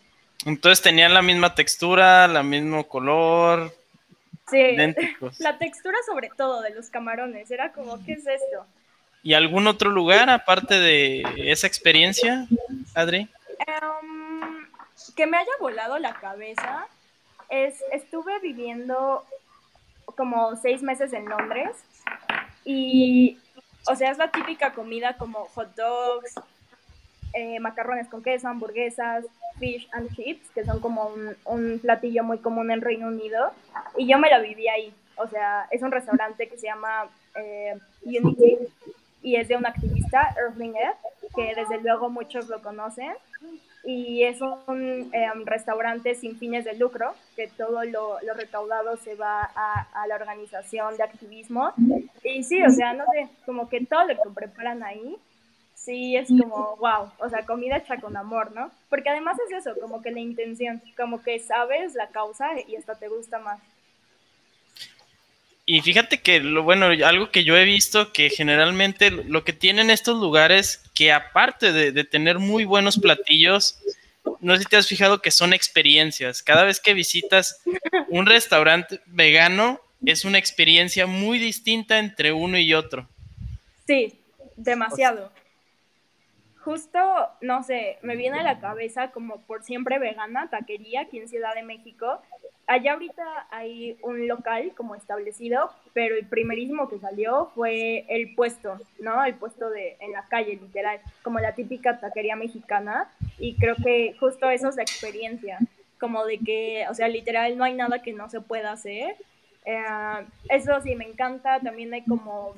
[0.44, 3.74] Entonces, tenían la misma textura, la mismo color.
[4.50, 4.76] Sí,
[5.38, 7.50] la textura sobre todo de los camarones.
[7.50, 8.66] Era como, ¿qué es esto?
[9.22, 12.46] ¿Y algún otro lugar aparte de esa experiencia,
[12.94, 13.28] Adri?
[13.66, 14.64] Um,
[15.16, 16.86] que me haya volado la cabeza
[17.48, 19.24] es, estuve viviendo
[20.16, 21.76] como seis meses en Londres
[22.64, 23.38] y,
[23.86, 26.34] o sea, es la típica comida como hot dogs,
[27.38, 29.24] eh, macarrones con queso, hamburguesas,
[29.60, 33.52] fish and chips, que son como un, un, platillo muy común en Reino Unido,
[33.96, 34.92] y yo me la viví ahí.
[35.16, 38.58] O sea, es un restaurante que se llama eh, Unity
[39.22, 40.74] y es de un activista, Earthling
[41.34, 43.12] que desde luego muchos lo conocen.
[43.84, 49.14] Y es un eh, restaurante sin fines de lucro, que todo lo, lo recaudado se
[49.14, 51.72] va a, a, la organización de activismo.
[52.24, 55.16] Y sí, o sea, no sé, como que todo lo que preparan ahí,
[55.88, 58.70] sí es como, wow, o sea, comida hecha con amor, ¿no?
[58.90, 62.98] Porque además es eso, como que la intención, como que sabes la causa y hasta
[62.98, 63.58] te gusta más.
[65.64, 69.88] Y fíjate que lo bueno, algo que yo he visto que generalmente lo que tienen
[69.88, 73.78] estos lugares, que aparte de, de, tener muy buenos platillos,
[74.40, 76.42] no sé si te has fijado que son experiencias.
[76.42, 77.62] Cada vez que visitas
[78.08, 83.08] un restaurante vegano, es una experiencia muy distinta entre uno y otro.
[83.86, 84.20] Sí,
[84.54, 85.32] demasiado.
[86.60, 86.98] Justo,
[87.40, 91.54] no sé, me viene a la cabeza como por siempre vegana, taquería aquí en Ciudad
[91.54, 92.20] de México.
[92.66, 98.78] Allá ahorita hay un local como establecido, pero el primerísimo que salió fue el puesto,
[99.00, 99.24] ¿no?
[99.24, 103.10] El puesto de en la calle, literal, como la típica taquería mexicana.
[103.38, 105.58] Y creo que justo eso es la experiencia,
[105.98, 109.16] como de que, o sea, literal no hay nada que no se pueda hacer.
[109.64, 111.60] Eh, eso sí, me encanta.
[111.60, 112.54] También hay como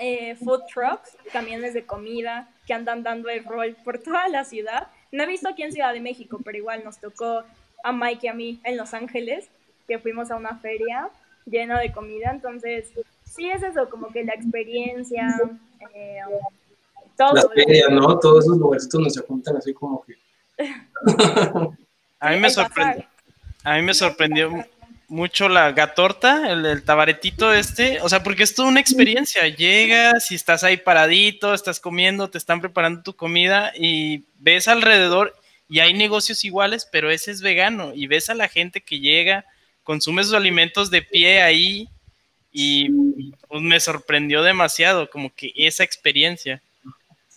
[0.00, 4.88] eh, food trucks, camiones de comida que andan dando el rol por toda la ciudad.
[5.12, 7.42] No he visto aquí en Ciudad de México, pero igual nos tocó
[7.84, 9.48] a Mike y a mí en Los Ángeles,
[9.86, 11.10] que fuimos a una feria
[11.44, 12.30] llena de comida.
[12.30, 12.90] Entonces,
[13.24, 15.36] sí es eso, como que la experiencia,
[15.94, 16.20] eh,
[17.16, 17.34] todo.
[17.34, 18.18] La feria, ¿no?
[18.18, 20.14] Todos esos lugares donde se juntan así como que...
[22.20, 23.04] a mí me sorprendió.
[23.64, 24.50] A mí me sorprendió
[25.10, 29.46] mucho la gatorta, el, tabaretito este, o sea, porque es toda una experiencia.
[29.48, 35.34] Llegas y estás ahí paradito, estás comiendo, te están preparando tu comida y ves alrededor
[35.68, 39.44] y hay negocios iguales, pero ese es vegano y ves a la gente que llega,
[39.82, 41.88] consume sus alimentos de pie ahí
[42.52, 42.90] y
[43.48, 46.62] pues, me sorprendió demasiado como que esa experiencia.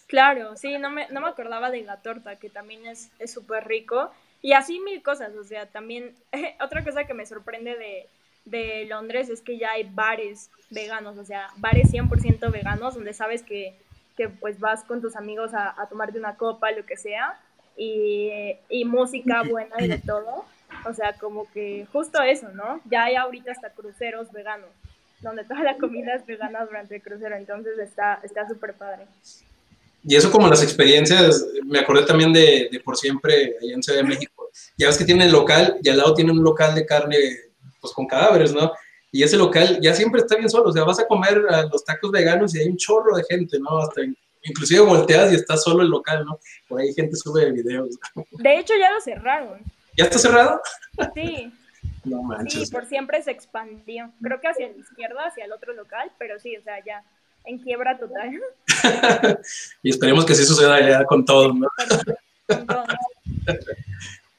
[0.05, 4.11] Claro, sí, no me, no me acordaba de la torta, que también es súper rico.
[4.43, 6.13] Y así mil cosas, o sea, también
[6.61, 8.07] otra cosa que me sorprende de,
[8.45, 13.41] de Londres es que ya hay bares veganos, o sea, bares 100% veganos, donde sabes
[13.41, 13.73] que,
[14.17, 17.39] que, pues vas con tus amigos a, a tomarte una copa, lo que sea,
[17.77, 20.45] y, y, música buena y de todo.
[20.85, 22.81] O sea, como que justo eso, ¿no?
[22.85, 24.69] Ya hay ahorita hasta cruceros veganos,
[25.21, 29.05] donde toda la comida es vegana durante el crucero, entonces está súper padre.
[30.05, 33.99] Y eso como las experiencias, me acordé también de, de Por Siempre, allá en Ciudad
[33.99, 34.49] de México.
[34.77, 37.17] Ya ves que tienen local y al lado tienen un local de carne
[37.79, 38.71] pues con cadáveres, ¿no?
[39.11, 41.85] Y ese local ya siempre está bien solo, o sea, vas a comer a los
[41.85, 43.77] tacos veganos y hay un chorro de gente, ¿no?
[43.77, 44.01] Hasta
[44.43, 46.39] inclusive volteas y está solo el local, ¿no?
[46.67, 47.95] Por ahí gente sube videos.
[48.31, 49.61] De hecho ya lo cerraron.
[49.97, 50.61] ¿Ya está cerrado?
[51.13, 51.53] Sí.
[52.05, 52.67] No manches.
[52.67, 54.11] Sí, por siempre se expandió.
[54.21, 57.01] Creo que hacia la izquierda, hacia el otro local, pero sí, o sea, ya
[57.45, 58.41] en quiebra total.
[59.83, 61.67] y esperemos que sí suceda ya con todo, ¿no?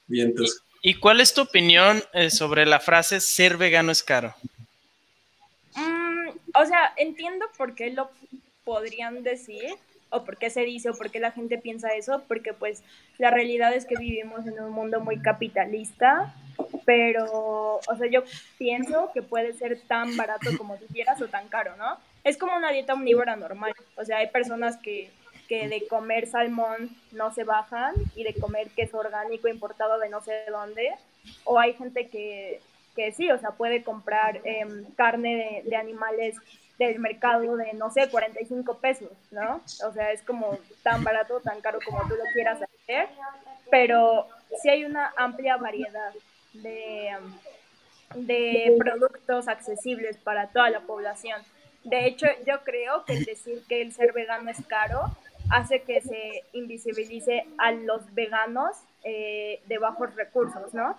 [0.07, 0.61] Bien, entonces.
[0.83, 4.35] ¿Y cuál es tu opinión eh, sobre la frase ser vegano es caro?
[5.77, 8.11] Mm, o sea, entiendo por qué lo
[8.65, 9.65] podrían decir,
[10.11, 12.83] o por qué se dice, o por qué la gente piensa eso, porque pues
[13.19, 16.35] la realidad es que vivimos en un mundo muy capitalista,
[16.85, 18.23] pero, o sea, yo
[18.59, 21.99] pienso que puede ser tan barato como tú quieras o tan caro, ¿no?
[22.25, 23.75] Es como una dieta omnívora normal.
[23.97, 25.11] O sea, hay personas que,
[25.47, 30.23] que de comer salmón no se bajan y de comer queso orgánico importado de no
[30.23, 30.95] sé dónde.
[31.45, 32.61] O hay gente que,
[32.97, 36.37] que sí, o sea, puede comprar em, carne de, de, animales
[36.79, 39.61] del mercado de, no sé, 45 pesos, ¿no?
[39.87, 43.09] O sea, es como tan barato, tan caro como tú lo quieras hacer.
[43.71, 44.29] Pero
[44.63, 46.13] sí hay una amplia variedad
[46.55, 47.17] de,
[48.15, 51.41] de productos accesibles para toda la población.
[51.85, 55.15] De hecho, yo creo que el decir que el ser vegano es caro
[55.51, 60.99] hace que se invisibilice a los veganos eh, de bajos recursos, ¿no?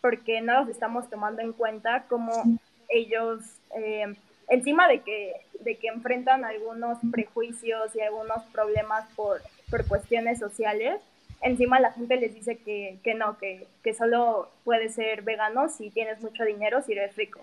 [0.00, 2.32] Porque no los estamos tomando en cuenta como
[2.88, 3.40] ellos,
[3.76, 4.14] eh,
[4.48, 11.00] encima de que, de que enfrentan algunos prejuicios y algunos problemas por, por cuestiones sociales,
[11.42, 15.90] encima la gente les dice que, que no, que, que solo puedes ser vegano si
[15.90, 17.40] tienes mucho dinero, si eres rico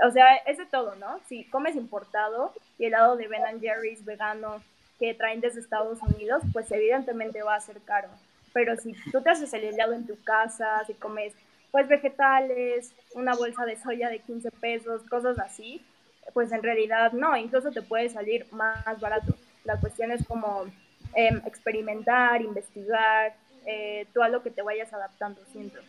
[0.00, 1.20] o sea, es de todo, ¿no?
[1.28, 4.62] Si comes importado y helado de Ben Jerry's vegano
[4.98, 8.08] que traen desde Estados Unidos, pues evidentemente va a ser caro.
[8.52, 11.34] Pero si tú te haces el helado en tu casa, si comes
[11.70, 15.82] pues vegetales, una bolsa de soya de 15 pesos, cosas así,
[16.34, 19.34] pues en realidad no, incluso te puede salir más barato.
[19.64, 20.66] La cuestión es como
[21.14, 23.34] em, experimentar, investigar,
[23.66, 25.82] eh, tú a lo que te vayas adaptando siempre.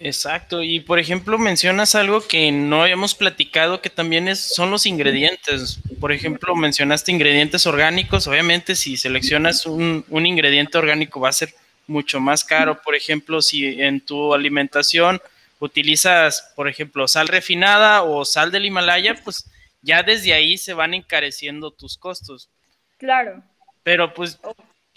[0.00, 4.86] Exacto, y por ejemplo mencionas algo que no habíamos platicado que también es, son los
[4.86, 5.80] ingredientes.
[5.98, 11.52] Por ejemplo, mencionaste ingredientes orgánicos, obviamente si seleccionas un, un ingrediente orgánico va a ser
[11.88, 12.80] mucho más caro.
[12.80, 15.20] Por ejemplo, si en tu alimentación
[15.58, 19.50] utilizas, por ejemplo, sal refinada o sal del Himalaya, pues
[19.82, 22.48] ya desde ahí se van encareciendo tus costos.
[22.98, 23.42] Claro.
[23.82, 24.38] Pero pues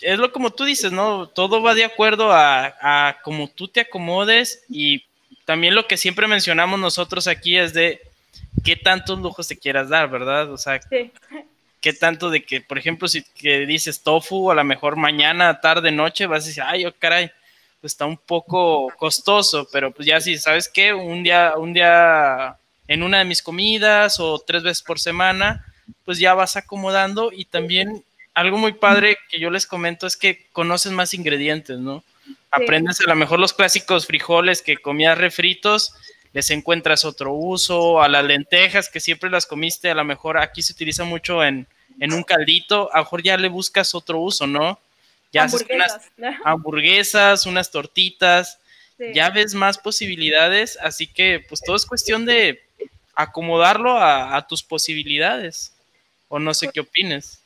[0.02, 1.28] es lo como tú dices, ¿no?
[1.28, 5.06] Todo va de acuerdo a, a como tú te acomodes y
[5.46, 8.02] también lo que siempre mencionamos nosotros aquí es de
[8.64, 10.52] qué tantos lujos te quieras dar, ¿verdad?
[10.52, 10.80] O sea,
[11.80, 15.92] qué tanto de que, por ejemplo, si que dices tofu, a lo mejor mañana, tarde,
[15.92, 17.32] noche, vas a decir, ay, oh, caray,
[17.80, 22.58] pues está un poco costoso, pero pues ya si sabes qué, un día, un día
[22.88, 25.66] en una de mis comidas o tres veces por semana,
[26.06, 30.48] pues ya vas acomodando y también algo muy padre que yo les comento es que
[30.52, 32.04] conoces más ingredientes, ¿no?
[32.50, 35.94] Aprendes a lo mejor los clásicos frijoles que comías refritos,
[36.34, 40.62] les encuentras otro uso, a las lentejas que siempre las comiste, a lo mejor aquí
[40.62, 41.68] se utiliza mucho en,
[42.00, 44.80] en un caldito, a lo mejor ya le buscas otro uso, ¿no?
[45.32, 46.12] Ya hamburguesas.
[46.18, 48.60] unas hamburguesas, unas tortitas,
[49.14, 52.62] ya ves más posibilidades, así que pues todo es cuestión de
[53.16, 55.74] acomodarlo a, tus posibilidades,
[56.28, 57.41] o no sé qué opines.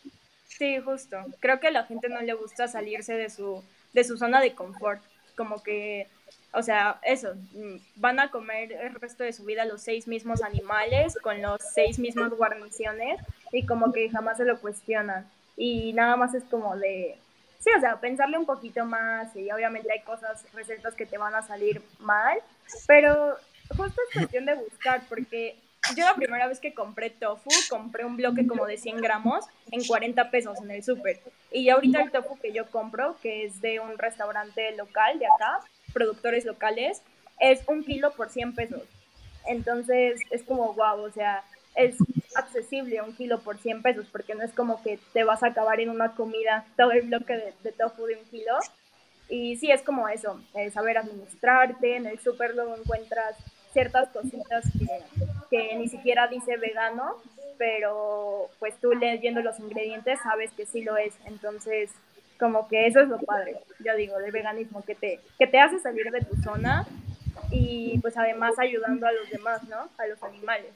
[0.57, 1.17] Sí, justo.
[1.39, 3.63] Creo que a la gente no le gusta salirse de su,
[3.93, 5.01] de su zona de confort,
[5.35, 6.07] como que,
[6.53, 10.41] o sea, eso, mm, van a comer el resto de su vida los seis mismos
[10.41, 13.19] animales con los seis mismas guarniciones
[13.51, 15.29] y como que jamás se lo cuestionan.
[15.57, 17.17] Y nada más es como de,
[17.59, 21.35] sí, o sea, pensarle un poquito más y obviamente hay cosas, recetas que te van
[21.35, 22.37] a salir mal,
[22.87, 23.35] pero
[23.75, 25.57] justo es cuestión de buscar porque
[25.95, 29.85] yo la primera vez que compré tofu, compré un bloque como de 100 gramos en
[29.85, 31.19] 40 pesos en el súper.
[31.51, 35.59] Y ahorita el tofu que yo compro, que es de un restaurante local de acá,
[35.93, 37.01] productores locales,
[37.39, 38.83] es un kilo por 100 pesos.
[39.47, 41.43] Entonces es como, wow, o sea,
[41.75, 41.97] es
[42.35, 45.79] accesible un kilo por 100 pesos, porque no es como que te vas a acabar
[45.79, 48.57] en una comida todo el bloque de, tofu de un kilo.
[49.27, 50.39] Y sí, es como eso,
[50.73, 53.35] saber administrarte, en el súper luego encuentras
[53.73, 54.87] ciertas cositas que,
[55.49, 57.15] que, ni siquiera dice vegano,
[57.58, 61.13] pero pues tú leyendo los ingredientes sabes que sí lo es.
[61.25, 61.91] Entonces,
[62.39, 65.79] como que eso es lo padre, yo digo, del veganismo, que te, que te hace
[65.79, 66.86] salir de tu zona
[67.51, 69.89] y pues además ayudando a los demás, ¿no?
[69.97, 70.71] A los animales.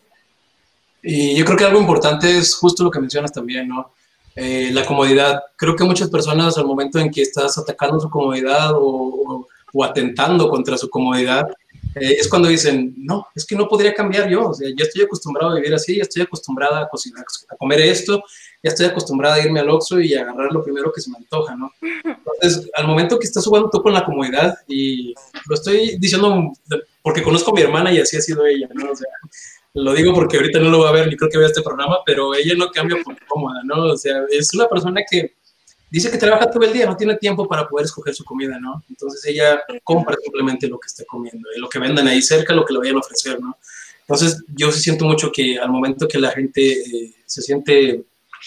[1.02, 3.92] Y yo creo que algo importante es justo lo que mencionas también, ¿no?
[4.36, 5.42] Eh, la comodidad.
[5.56, 9.48] Creo que muchas personas al momento en que estás atacando su comodidad o,
[9.84, 11.48] atentando contra su comodidad,
[11.96, 15.04] eh, es cuando dicen, no, es que no podría cambiar yo, o sea, ya estoy
[15.04, 18.24] acostumbrado a vivir así, ya estoy acostumbrada a cocinar, a comer esto,
[18.62, 21.56] ya estoy acostumbrada a irme al Oxxo y agarrar lo primero que se me antoja,
[21.56, 21.72] ¿no?
[21.82, 25.14] Entonces, al momento que estás jugando tú con la comodidad, y
[25.48, 26.52] lo estoy diciendo
[27.02, 28.92] porque conozco a mi hermana y así ha sido ella, ¿no?
[28.92, 29.08] O sea,
[29.74, 32.00] lo digo porque ahorita no lo va a ver ni creo que vea este programa,
[32.06, 33.94] pero ella no cambia por cómoda, ¿no?
[33.94, 35.36] O sea, es una persona que
[35.90, 38.84] dice que trabaja todo el día, no tiene tiempo para poder escoger su comida, ¿no?
[38.90, 42.66] Entonces ella compra simplemente lo que esté comiendo y lo que vendan ahí cerca, lo
[42.66, 43.58] que le vayan a ofrecer, ¿no?
[44.02, 48.04] Entonces yo sí siento mucho que al momento que la gente eh, se siente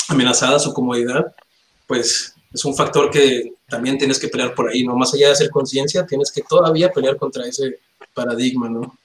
[0.08, 1.34] amenazada su comodidad,
[1.86, 4.96] pues es un factor que también tienes que pelear por ahí, ¿no?
[4.96, 7.78] Más allá de hacer conciencia, tienes que todavía pelear contra ese
[8.14, 8.98] paradigma, ¿no?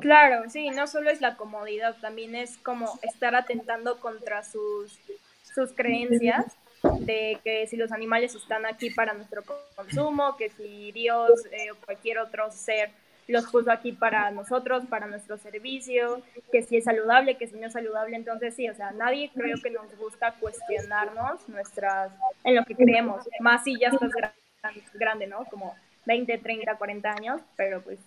[0.00, 4.98] Claro, sí, no solo es la comodidad, también es como estar atentando contra sus,
[5.54, 6.46] sus creencias
[7.00, 9.42] de que si los animales están aquí para nuestro
[9.76, 12.90] consumo, que si Dios eh, o cualquier otro ser
[13.28, 17.66] los puso aquí para nosotros, para nuestro servicio, que si es saludable, que si no
[17.66, 22.12] es saludable, entonces sí, o sea, nadie creo que nos gusta cuestionarnos nuestras,
[22.44, 24.10] en lo que creemos, más si ya estás
[24.94, 25.44] grande, ¿no?
[25.46, 25.74] Como
[26.06, 27.98] 20, 30, 40 años, pero pues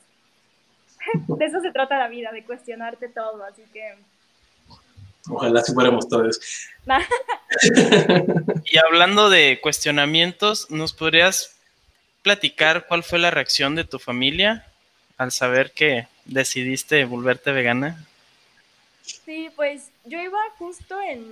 [1.28, 3.96] de eso se trata la vida, de cuestionarte todo, así que...
[5.30, 6.40] Ojalá si fuéramos todos.
[8.66, 11.56] y hablando de cuestionamientos, ¿nos podrías
[12.22, 14.66] platicar cuál fue la reacción de tu familia
[15.18, 18.06] al saber que decidiste volverte vegana?
[19.04, 21.32] Sí, pues yo iba justo en,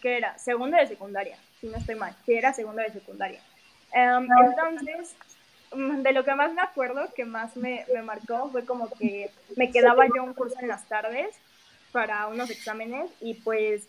[0.00, 0.38] ¿qué era?
[0.38, 3.40] Segundo de secundaria, si no estoy mal, sí era segundo de secundaria.
[3.92, 5.14] Em, entonces,
[5.72, 9.30] Mm, de lo que más me acuerdo, que más me, me, marcó, fue como que
[9.56, 11.36] me quedaba yo un curso en las tardes
[11.92, 13.86] para unos exámenes y pues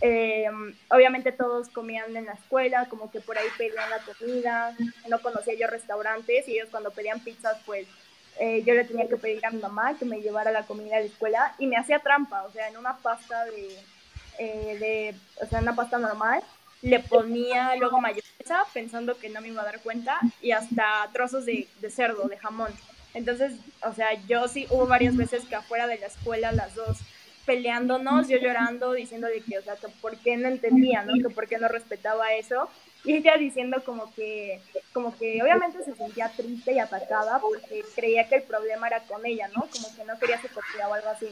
[0.00, 0.46] eh,
[0.90, 4.76] obviamente todos comían en la escuela, como que por ahí pedían la comida,
[5.08, 7.86] no conocía yo restaurantes y ellos cuando pedían pizzas pues
[8.40, 11.00] eh, yo le tenía que pedir a mi mamá que me llevara la comida a
[11.00, 13.78] la escuela y me hacía trampa, o sea, en una pasta de,
[14.38, 16.42] eh, de o sea, en una pasta normal
[16.84, 21.46] le ponía luego mayonesa pensando que no me iba a dar cuenta y hasta trozos
[21.46, 22.70] de, cerdo, de jamón.
[23.14, 23.52] Entonces,
[23.82, 26.98] o sea, yo sí hubo varias veces que afuera de la escuela las dos
[27.44, 31.14] peleándonos, yo llorando, diciéndole que, o sea, que por qué no entendía, ¿no?
[31.22, 32.68] Que por qué no respetaba eso.
[33.04, 34.60] Y ella diciendo como que,
[34.92, 39.24] como que obviamente se sentía triste y atacada porque creía que el problema era con
[39.26, 39.68] ella, ¿no?
[39.70, 41.28] Como que no quería se o algo así.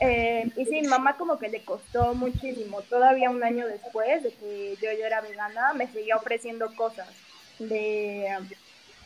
[0.00, 2.80] Eh, y sí, mamá como que le costó muchísimo.
[2.82, 7.08] Todavía un año después de que yo ya era vegana, me seguía ofreciendo cosas
[7.58, 8.38] de,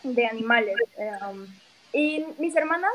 [0.04, 0.76] de animales.
[0.98, 1.46] Um,
[1.92, 2.92] y mis hermanas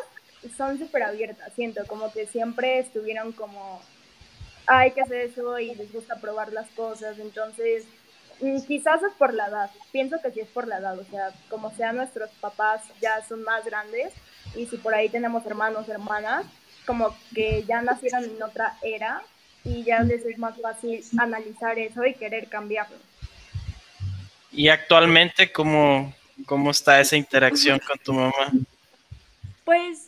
[0.55, 3.81] son súper abiertas, siento, como que siempre estuvieron como,
[4.67, 7.17] hay que hacer eso y les gusta probar las cosas.
[7.19, 7.85] Entonces,
[8.41, 9.71] mm, quizás es por la edad.
[9.91, 10.99] Pienso que sí es por la edad.
[10.99, 14.13] O sea, como sea nuestros papás ya son más grandes
[14.55, 16.45] y si por ahí tenemos hermanos, hermanas,
[16.85, 19.21] como que ya nacieron en otra era
[19.63, 22.97] y ya les es más fácil analizar eso y querer cambiarlo.
[24.51, 26.13] Y actualmente, ¿cómo,
[26.45, 28.51] cómo está esa interacción con tu mamá?
[29.65, 30.06] Pues,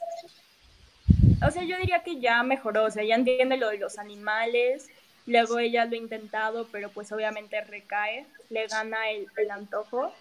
[1.45, 4.87] o sea, yo diría que ya mejoró, o sea, ya entiende lo de los animales,
[5.25, 10.13] luego ella lo ha intentado, pero pues obviamente recae, le gana el, el antojo,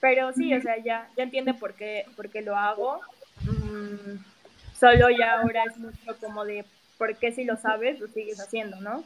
[0.00, 3.00] pero sí, o sea, ya, ya entiende por qué, por qué lo hago,
[3.42, 4.18] mm,
[4.78, 6.64] solo ya ahora es mucho como de,
[6.98, 9.04] ¿por qué si lo sabes lo sigues haciendo, no?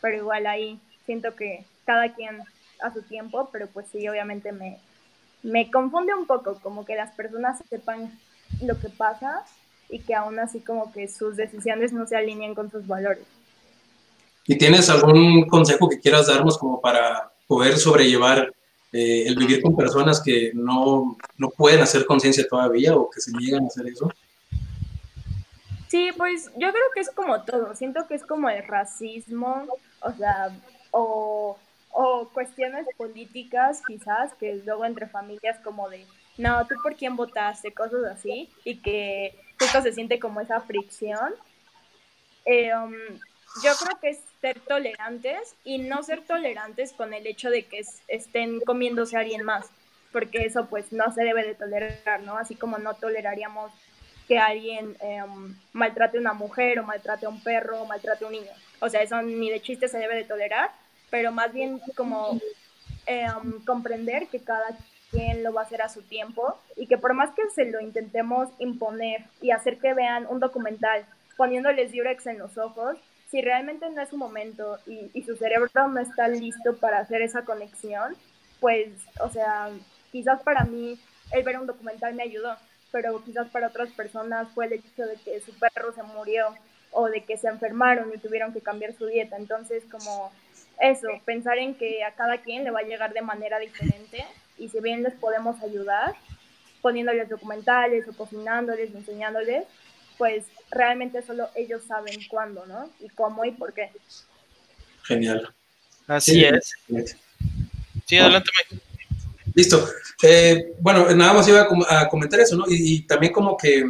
[0.00, 2.40] Pero igual ahí siento que cada quien
[2.80, 4.78] a su tiempo, pero pues sí, obviamente me,
[5.42, 8.18] me confunde un poco, como que las personas sepan
[8.60, 9.44] lo que pasa
[9.92, 13.24] y que aún así como que sus decisiones no se alineen con sus valores.
[14.46, 18.52] ¿Y tienes algún consejo que quieras darnos como para poder sobrellevar
[18.90, 23.32] eh, el vivir con personas que no, no pueden hacer conciencia todavía o que se
[23.32, 24.10] niegan a hacer eso?
[25.88, 27.74] Sí, pues yo creo que es como todo.
[27.74, 29.66] Siento que es como el racismo,
[30.00, 30.58] o sea,
[30.90, 31.58] o,
[31.90, 36.06] o cuestiones políticas quizás, que luego entre familias como de,
[36.42, 41.34] no, tú por quién votaste, cosas así, y que justo se siente como esa fricción.
[42.44, 42.92] Eh, um,
[43.62, 47.82] yo creo que es ser tolerantes y no ser tolerantes con el hecho de que
[48.08, 49.66] estén comiéndose a alguien más,
[50.10, 52.36] porque eso pues no se debe de tolerar, ¿no?
[52.36, 53.70] Así como no toleraríamos
[54.26, 58.28] que alguien em, maltrate a una mujer o maltrate a un perro o maltrate a
[58.28, 58.52] un niño.
[58.80, 60.70] O sea, eso ni de chiste se debe de tolerar,
[61.10, 62.40] pero más bien como
[63.06, 64.76] em, comprender que cada
[65.12, 67.80] quien lo va a hacer a su tiempo y que por más que se lo
[67.80, 71.04] intentemos imponer y hacer que vean un documental
[71.36, 72.98] poniéndoles Durex en los ojos,
[73.30, 77.22] si realmente no es su momento y, y, su cerebro no está listo para hacer
[77.22, 78.14] esa conexión,
[78.60, 78.88] pues,
[79.20, 79.70] o sea,
[80.10, 80.98] quizás para mí
[81.30, 82.56] el ver un documental me ayudó,
[82.90, 86.54] pero quizás para otras personas fue el hecho de que su perro se murió
[86.90, 89.36] o de que se enfermaron y tuvieron que cambiar su dieta.
[89.36, 90.30] Entonces, como
[90.78, 94.24] eso, pensar en que a cada quien le va a llegar de manera diferente
[94.62, 96.14] y si bien les podemos ayudar
[96.80, 99.64] poniéndoles documentales o cocinándoles, enseñándoles,
[100.18, 102.88] pues realmente solo ellos saben cuándo, ¿no?
[103.00, 103.90] Y cómo y por qué.
[105.02, 105.52] Genial.
[106.06, 106.74] Así es.
[108.06, 108.50] Sí, adelante.
[109.54, 109.88] Listo.
[110.22, 112.64] Eh, bueno, nada más iba a comentar eso, ¿no?
[112.68, 113.84] Y, y, también como que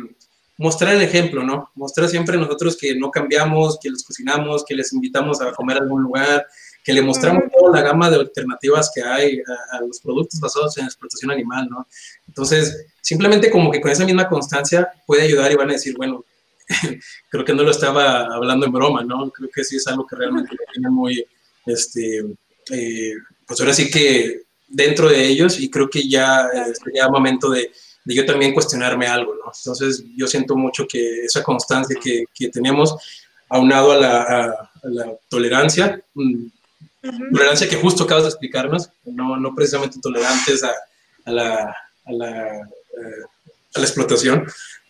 [0.57, 1.71] mostrar el ejemplo, ¿no?
[1.75, 5.81] Mostrar siempre nosotros que no cambiamos, que les cocinamos, que les invitamos a comer a
[5.81, 6.47] algún lugar,
[6.85, 10.77] que le mostramos toda la gama de alternativas que hay a, a, los productos basados
[10.79, 11.87] en explotación animal, ¿no?
[12.27, 16.25] Entonces, simplemente como que con esa misma constancia puede ayudar y van a decir, bueno,
[17.31, 19.31] creo que no lo estaba hablando en broma, ¿no?
[19.31, 21.25] Creo que sí es algo que realmente tiene muy,
[21.67, 22.25] este,
[22.71, 23.15] eh,
[23.47, 26.49] pues ahora sí que dentro de ellos y creo que ya
[26.83, 27.71] sería momento de,
[28.05, 29.53] de, yo también cuestionarme algo, ¿no?
[29.55, 32.97] Entonces yo siento mucho que esa constancia que, que tenemos
[33.49, 36.03] aunado a la, a, a la tolerancia,
[37.03, 37.33] uh -huh.
[37.33, 40.73] tolerancia que justo acabas de explicarnos, no, no precisamente tolerantes a,
[41.25, 43.23] a la, a, la, eh,
[43.75, 44.47] a la explotación,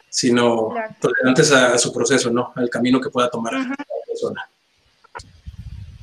[0.08, 0.94] sino claro.
[1.00, 2.52] tolerantes a, a, su proceso, ¿no?
[2.54, 3.68] Al camino que pueda tomar uh -huh.
[3.70, 4.48] la persona.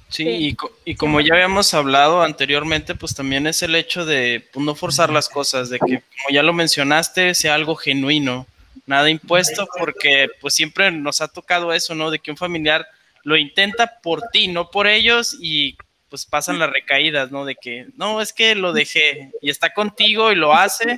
[0.10, 4.66] Sí, y, y, como ya habíamos hablado anteriormente, pues también es el hecho de pues,
[4.66, 8.47] no forzar las cosas, de que, como ya lo mencionaste, sea algo genuino,
[8.88, 12.10] nada impuesto, porque pues siempre nos ha tocado eso, ¿no?
[12.10, 12.88] De que un familiar
[13.24, 15.78] lo intenta por ti, no por ellos, y
[16.10, 17.45] pues pasan las recaídas, ¿no?
[17.45, 20.97] De que, no, es que lo dejé y está contigo y lo hace,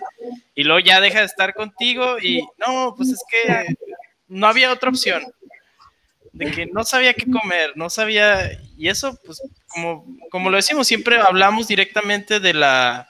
[0.56, 3.76] y luego ya deja de estar contigo y, no, pues es que
[4.28, 5.24] no había otra opción
[6.34, 10.88] de que no sabía qué comer, no sabía, y eso, pues, como, como lo decimos,
[10.88, 13.10] siempre hablamos directamente de la,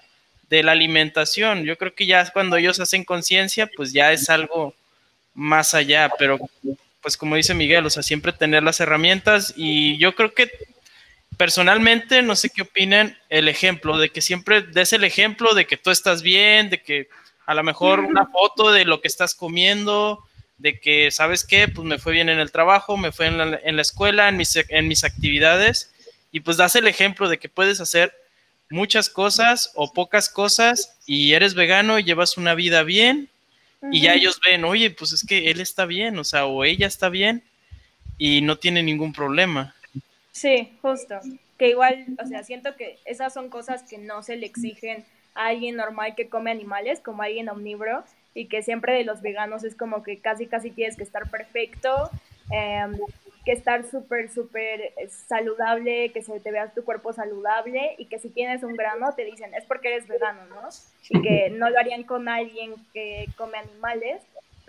[0.49, 1.63] de la alimentación.
[1.63, 4.73] Yo creo que ya cuando ellos hacen conciencia, pues ya es algo
[5.33, 6.39] más allá, pero
[7.01, 10.51] pues como dice Miguel, o sea, siempre tener las herramientas y yo creo que
[11.41, 15.75] personalmente, no sé qué opinen, el ejemplo, de que siempre des el ejemplo de que
[15.75, 17.09] tú estás bien, de que
[17.47, 20.23] a lo mejor una foto de lo que estás comiendo,
[20.59, 21.67] de que, ¿sabes qué?
[21.67, 24.37] Pues me fue bien en el trabajo, me fue en la, en la escuela, en
[24.37, 25.91] mis, en mis actividades,
[26.31, 28.13] y pues das el ejemplo de que puedes hacer
[28.69, 33.29] muchas cosas o pocas cosas y eres vegano y llevas una vida bien
[33.81, 33.95] uh -huh.
[33.95, 36.85] y ya ellos ven, oye, pues es que él está bien, o sea, o ella
[36.85, 37.41] está bien
[38.19, 39.73] y no tiene ningún problema.
[40.31, 41.19] Sí, justo.
[41.57, 45.05] Que igual, o sea, siento que esas son cosas que no se le exigen
[45.35, 48.03] a alguien normal que come animales, como alguien omnívoro,
[48.33, 52.09] y que siempre de los veganos es como que casi, casi tienes que estar perfecto,
[52.51, 52.85] eh,
[53.45, 54.93] que estar súper, súper
[55.27, 59.25] saludable, que se te vea tu cuerpo saludable y que si tienes un grano te
[59.25, 60.69] dicen es porque eres vegano, ¿no?
[61.09, 64.21] Y que no lo harían con alguien que come animales.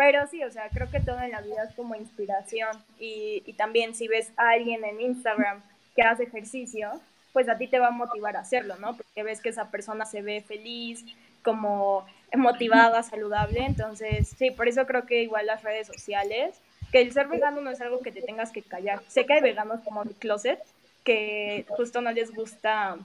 [0.05, 3.53] Pero sí, o sea, creo que todo en la vida es como inspiración y, y
[3.53, 5.63] también si ves a alguien en Instagram
[5.95, 6.91] que hace ejercicio,
[7.33, 8.97] pues a ti te va a motivar a hacerlo, ¿no?
[8.97, 11.05] Porque ves que esa persona se ve feliz,
[11.45, 13.65] como motivada, saludable.
[13.65, 16.57] Entonces, sí, por eso creo que igual las redes sociales,
[16.91, 19.01] que el ser vegano no es algo que te tengas que callar.
[19.07, 20.59] Sé que hay veganos como mi closet
[21.05, 22.97] que justo no les gusta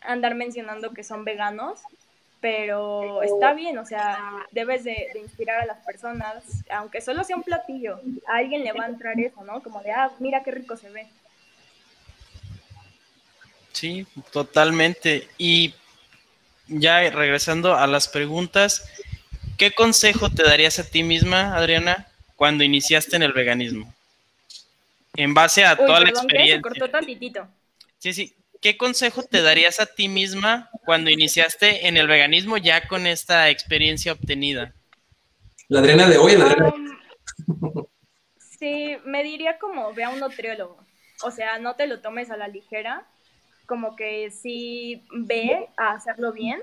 [0.00, 1.82] andar mencionando que son veganos,
[2.44, 7.42] pero está bien, o sea, debes de, inspirar a las personas, aunque solo sea un
[7.42, 9.62] platillo, a alguien le va a entrar eso, ¿no?
[9.62, 11.06] Como de, ah, mira qué rico se ve.
[13.72, 15.26] Sí, totalmente.
[15.38, 15.72] Y
[16.68, 18.90] ya regresando a las preguntas,
[19.56, 23.90] ¿qué consejo te darías a ti misma, Adriana, cuando iniciaste en el veganismo?
[25.16, 26.56] En base a toda la experiencia.
[26.56, 27.48] Se cortó tantitito.
[28.00, 28.34] Sí, sí.
[28.60, 33.50] ¿Qué consejo te darías a ti misma cuando iniciaste en el veganismo ya con esta
[33.50, 34.74] experiencia obtenida?
[35.68, 36.74] La Adriana de hoy, la Adriana.
[36.74, 37.86] Um,
[38.58, 40.78] sí, me diría como ve a un nutriólogo.
[41.22, 43.06] O sea, no te lo tomes a la ligera
[43.66, 46.60] como que sí ve a hacerlo bien,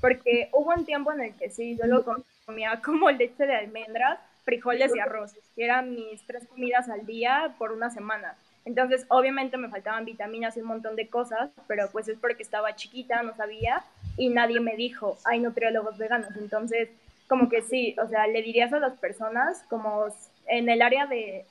[0.00, 2.04] porque hubo un tiempo en el que sí, yo lo
[2.46, 7.54] comía como leche de almendras, frijoles y arroz, y eran mis tres comidas al día
[7.58, 8.36] por una semana.
[8.68, 12.76] Entonces, obviamente me faltaban vitaminas y un montón de cosas, pero pues es porque estaba
[12.76, 13.82] chiquita, no sabía,
[14.18, 16.36] y nadie me dijo, hay nutriólogos veganos.
[16.36, 16.90] Entonces,
[17.28, 20.08] como que sí, o sea, le dirías a las personas como
[20.48, 21.46] en el área de,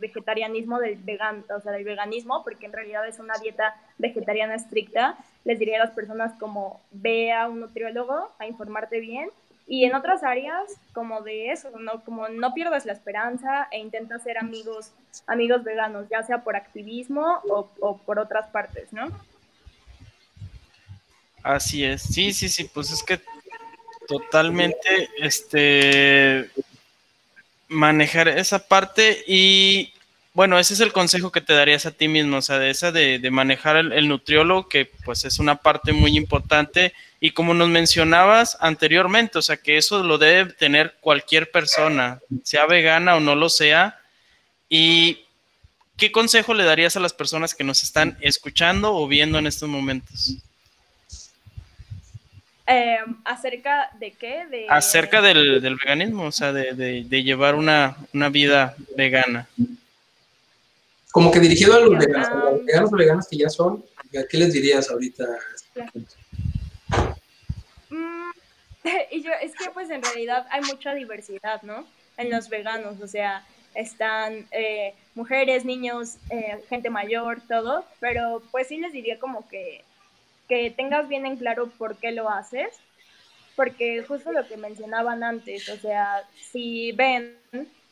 [0.00, 5.18] vegetarianismo del vegan, o sea, del veganismo, porque en realidad es una dieta vegetariana estricta,
[5.44, 9.28] les diría a las personas como ve a un nutriólogo a informarte bien
[9.66, 14.18] y en otras áreas como de eso, no como no pierdas la esperanza e intenta
[14.18, 14.92] ser amigos
[15.26, 19.08] amigos veganos, ya sea por activismo o, o por otras partes, ¿no?
[21.42, 23.20] Así es, sí, sí, sí, pues es que
[24.06, 26.50] totalmente, este,
[27.68, 29.93] manejar esa parte y
[30.34, 32.90] bueno, ese es el consejo que te darías a ti mismo, o sea, de esa
[32.90, 38.58] de, manejar el, nutriólogo, que pues es una parte muy importante y como nos mencionabas
[38.60, 43.48] anteriormente, o sea, que eso lo debe tener cualquier persona, sea vegana o no lo
[43.48, 44.00] sea.
[44.68, 45.24] ¿Y
[45.96, 49.68] qué consejo le darías a las personas que nos están escuchando o viendo en estos
[49.68, 50.36] momentos?
[52.66, 54.46] Em, ¿Acerca de qué?
[54.50, 54.66] De...
[54.68, 57.96] Acerca del, veganismo, o sea, de, llevar una,
[58.30, 59.46] vida vegana.
[61.14, 64.36] Como que dirigido a los veganos, a los veganos o veganas que ya son, ¿qué
[64.36, 65.24] les dirías ahorita?
[67.88, 68.30] Mm,
[69.12, 71.86] y yo, es que pues en realidad hay mucha diversidad, ¿no?
[72.16, 73.46] En los veganos, o sea,
[73.76, 79.84] están eh, mujeres, niños, eh, gente mayor, todo, pero pues sí les diría como que
[80.48, 82.70] que tengas bien en claro por qué lo haces,
[83.54, 87.36] porque justo lo que mencionaban antes, o sea, si ven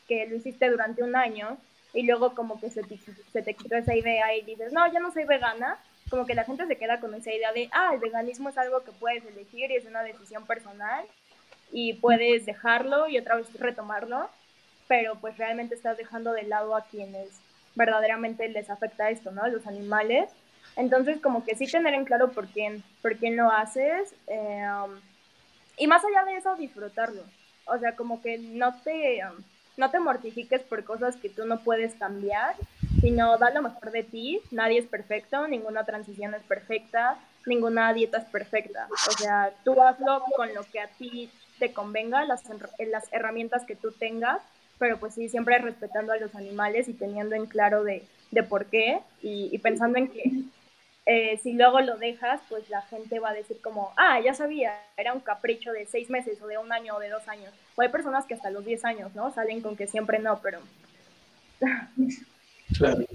[0.09, 1.57] que lo hiciste durante un año
[1.93, 4.99] y luego como que se te, se te quitó esa idea y dices, no, ya
[4.99, 5.77] no soy vegana,
[6.09, 8.83] como que la gente se queda con esa idea de, ah, el veganismo es algo
[8.83, 11.05] que puedes elegir y es una decisión personal
[11.71, 14.29] y puedes dejarlo y otra vez retomarlo,
[14.87, 17.29] pero pues realmente estás dejando de lado a quienes
[17.75, 19.47] verdaderamente les afecta esto, ¿no?
[19.47, 20.29] Los animales
[20.75, 24.13] entonces, como que sí tener en claro por quién, por quién lo haces.
[24.27, 24.65] Eh,
[25.77, 27.23] y más allá de eso, disfrutarlo.
[27.65, 29.21] O sea, como que no te,
[29.77, 32.55] no te mortifiques por cosas que tú no puedes cambiar,
[33.01, 34.41] sino da lo mejor de ti.
[34.51, 38.87] Nadie es perfecto, ninguna transición es perfecta, ninguna dieta es perfecta.
[39.09, 42.43] O sea, tú hazlo con lo que a ti te convenga, las,
[43.11, 44.41] herramientas que tú tengas,
[44.79, 48.65] pero pues sí, siempre respetando a los animales y teniendo en claro de, de por
[48.65, 50.43] qué y, y pensando en que
[51.05, 54.73] eh, si luego lo dejas, pues la gente va a decir como, ah, ya sabía,
[54.95, 57.53] era un capricho de seis meses o de un año o de dos años.
[57.75, 59.33] O hay personas que hasta los diez años, ¿no?
[59.33, 60.59] Salen con que siempre no, pero...
[62.77, 63.05] Claro.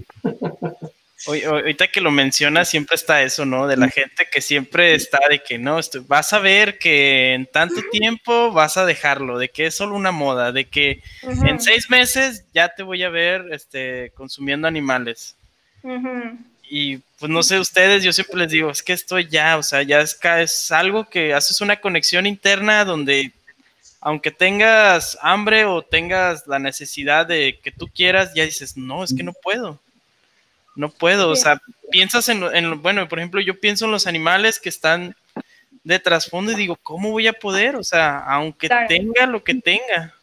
[1.47, 3.67] ahorita que lo mencionas, siempre está eso, ¿no?
[3.67, 7.81] De la gente que siempre está de que no, vas a ver que en tanto
[7.91, 12.45] tiempo vas a dejarlo, de que es solo una moda, de que en seis meses
[12.53, 15.35] ya te voy a ver este, consumiendo animales
[16.69, 19.81] y pues no sé ustedes, yo siempre les digo, es que esto ya, o sea,
[19.81, 23.31] ya es, es algo que haces una conexión interna donde
[24.01, 29.13] aunque tengas hambre o tengas la necesidad de que tú quieras, ya dices, no, es
[29.13, 29.79] que no puedo,
[30.75, 31.59] no puedo, o sea,
[31.91, 35.15] piensas en, en, bueno, por ejemplo, yo pienso en los animales que están
[35.83, 37.75] de trasfondo y digo, ¿cómo voy a poder?
[37.75, 40.13] O sea, aunque tenga lo que tenga.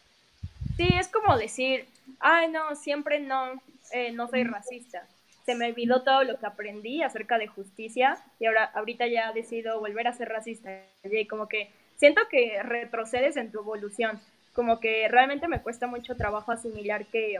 [0.77, 1.85] Sí, es como decir,
[2.19, 5.05] ay, no, siempre no, eh, no soy racista
[5.47, 9.79] se me olvidó todo lo que aprendí acerca de justicia y ahora ahorita ya decido
[9.79, 14.19] volver a ser racista y como que siento que retrocedes en tu evolución,
[14.51, 17.39] como que realmente me cuesta mucho trabajo asimilar que,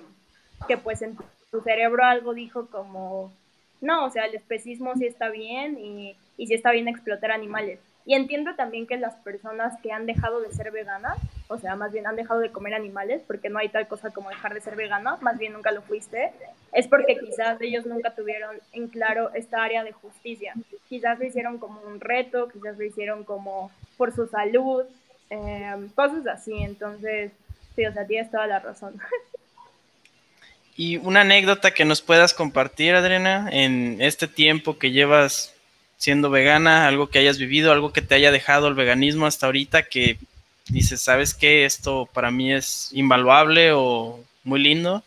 [0.69, 1.17] que pues en
[1.51, 3.33] tu cerebro algo dijo como
[3.81, 7.81] no, o sea, el especismo sí está bien y, y sí está bien explotar animales.
[8.07, 11.17] Y entiendo también que las personas que han dejado de ser veganas,
[11.49, 14.29] o sea, más bien han dejado de comer animales, porque no hay tal cosa como
[14.29, 16.31] dejar de ser vegano, más bien nunca lo fuiste,
[16.71, 20.53] es porque quizás ellos nunca tuvieron en claro esta área de justicia.
[20.87, 24.85] Quizás lo hicieron como un reto, quizás lo hicieron como por su salud,
[25.29, 26.53] em, cosas así.
[26.63, 27.33] Entonces,
[27.75, 28.97] sí, o sea, tienes toda la razón.
[30.79, 35.56] Y una anécdota que nos puedas compartir, Adriana, en este tiempo que llevas
[35.97, 39.83] siendo vegana, algo que hayas vivido, algo que te haya dejado el veganismo hasta ahorita,
[39.83, 40.17] que
[40.69, 41.65] dices, ¿sabes qué?
[41.65, 45.03] Esto para mí es invaluable o muy lindo.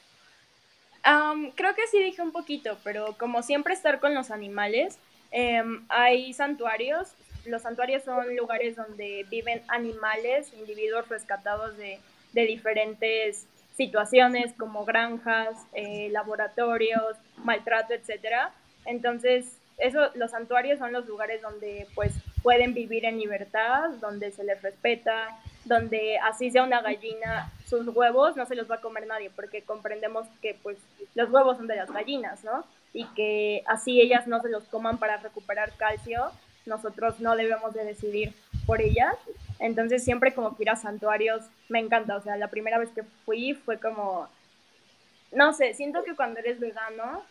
[1.55, 4.99] creo que sí dije un poquito, pero como siempre estar con los animales,
[5.31, 7.09] em, hay santuarios.
[7.47, 11.99] Los santuarios son lugares donde viven animales, individuos rescatados de,
[12.33, 18.53] de diferentes situaciones como granjas, eh, laboratorios, maltrato, etcétera.
[18.85, 22.13] Entonces, eso, los santuarios son los lugares donde pues
[22.43, 28.37] pueden vivir en libertad, donde se les respeta, donde así sea una gallina, sus huevos
[28.37, 30.79] no se los va a comer nadie, porque comprendemos que pues
[31.15, 32.65] los huevos son de las gallinas, ¿no?
[32.93, 36.31] Y que así ellas no se los coman para recuperar calcio,
[36.67, 38.35] nosotros no debemos de decidir
[38.67, 39.17] por ellas.
[39.59, 43.03] Entonces siempre como que ir a santuarios me encanta, o sea, la primera vez que
[43.25, 44.29] fui fue como,
[45.33, 47.23] no sé, siento que cuando eres vegano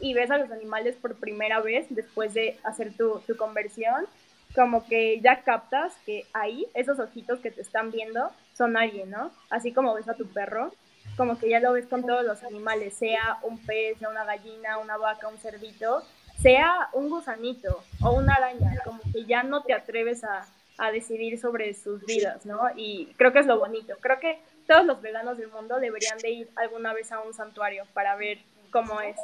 [0.00, 4.06] y ves a los animales por primera vez después de hacer tu, tu conversión,
[4.54, 9.30] como que ya captas que ahí, esos ojitos que te están viendo, son alguien, ¿no?
[9.50, 10.72] Así como ves a tu perro,
[11.16, 14.78] como que ya lo ves con todos los animales, sea un pez, sea una gallina,
[14.78, 16.02] una vaca, un cerdito,
[16.40, 20.46] sea un gusanito o una araña, como que ya no te atreves a,
[20.78, 22.60] a decidir sobre sus vidas, ¿no?
[22.76, 23.96] Y creo que es lo bonito.
[24.00, 27.84] Creo que todos los veganos del mundo deberían de ir alguna vez a un santuario
[27.94, 28.38] para ver
[28.70, 29.16] cómo es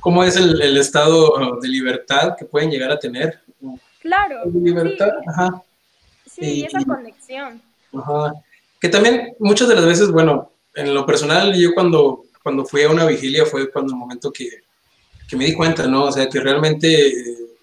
[0.00, 3.40] cómo es el, estado uh, de libertad que pueden llegar a tener.
[4.00, 4.42] Claro.
[4.52, 5.26] libertad, sí.
[5.28, 5.62] ajá.
[6.26, 7.60] Sí, esa conexión.
[7.92, 8.34] Ajá.
[8.80, 12.90] Que también muchas de las veces, bueno, en lo personal, yo cuando, cuando fui a
[12.90, 14.48] una vigilia fue cuando el momento que,
[15.28, 16.04] que me di cuenta, ¿no?
[16.04, 17.12] O sea, que realmente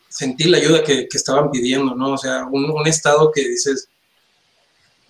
[0.10, 2.14] sentí la ayuda que, que estaban pidiendo, ¿no?
[2.14, 3.90] O sea, un, un estado que dices,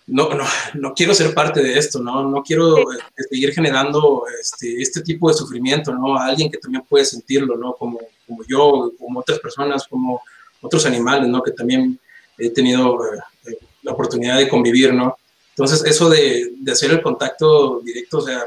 [0.07, 0.45] no, no,
[0.75, 2.29] no quiero ser parte de esto, ¿no?
[2.29, 6.15] No quiero este, seguir generando este, este tipo de sufrimiento, ¿no?
[6.15, 7.73] A alguien que también puede sentirlo, ¿no?
[7.73, 10.21] Como, como yo, como otras personas, como
[10.61, 11.41] otros animales, ¿no?
[11.41, 11.99] Que también
[12.37, 15.17] he tenido eh, eh, la oportunidad de convivir, ¿no?
[15.49, 18.43] Entonces, eso de, de, hacer el contacto directo, o sea,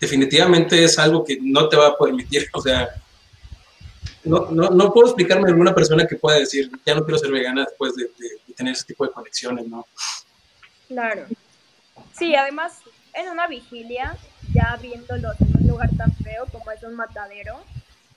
[0.00, 2.88] definitivamente es algo que no te va a permitir, o sea,
[4.24, 7.32] no, no, no puedo explicarme a alguna persona que pueda decir, ya no quiero ser
[7.32, 9.84] vegana después de, de tener ese tipo de conexiones, ¿no?
[10.92, 11.26] Claro.
[12.12, 12.80] Sí, además,
[13.14, 14.16] en una vigilia,
[14.54, 17.60] ya viéndolo en un lugar tan feo como es un matadero,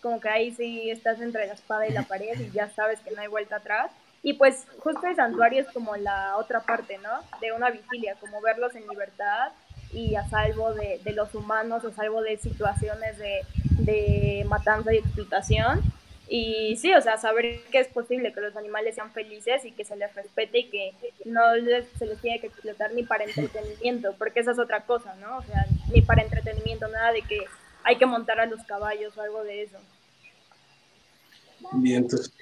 [0.01, 3.11] como que ahí sí estás entre la espada y la pared y ya sabes que
[3.11, 3.91] no hay vuelta atrás.
[4.21, 7.11] Y pues justo el santuario es como la otra parte, ¿no?
[7.41, 9.51] De una vigilia, como verlos en libertad
[9.93, 13.41] y a salvo de, de los humanos, a salvo de situaciones de,
[13.80, 15.82] de matanza y explotación.
[16.28, 19.86] Y sí, o sea, saber que es posible que los animales sean felices y que
[19.86, 20.93] se les respete y que
[21.26, 21.41] no
[21.99, 25.38] se les tiene que explotar ni para entretenimiento, porque esa es otra cosa, ¿no?
[25.38, 27.41] O sea, ni para entretenimiento, nada de que
[27.84, 29.78] hay que montar a los caballos o algo de eso.
[31.73, 32.34] Bien, entonces.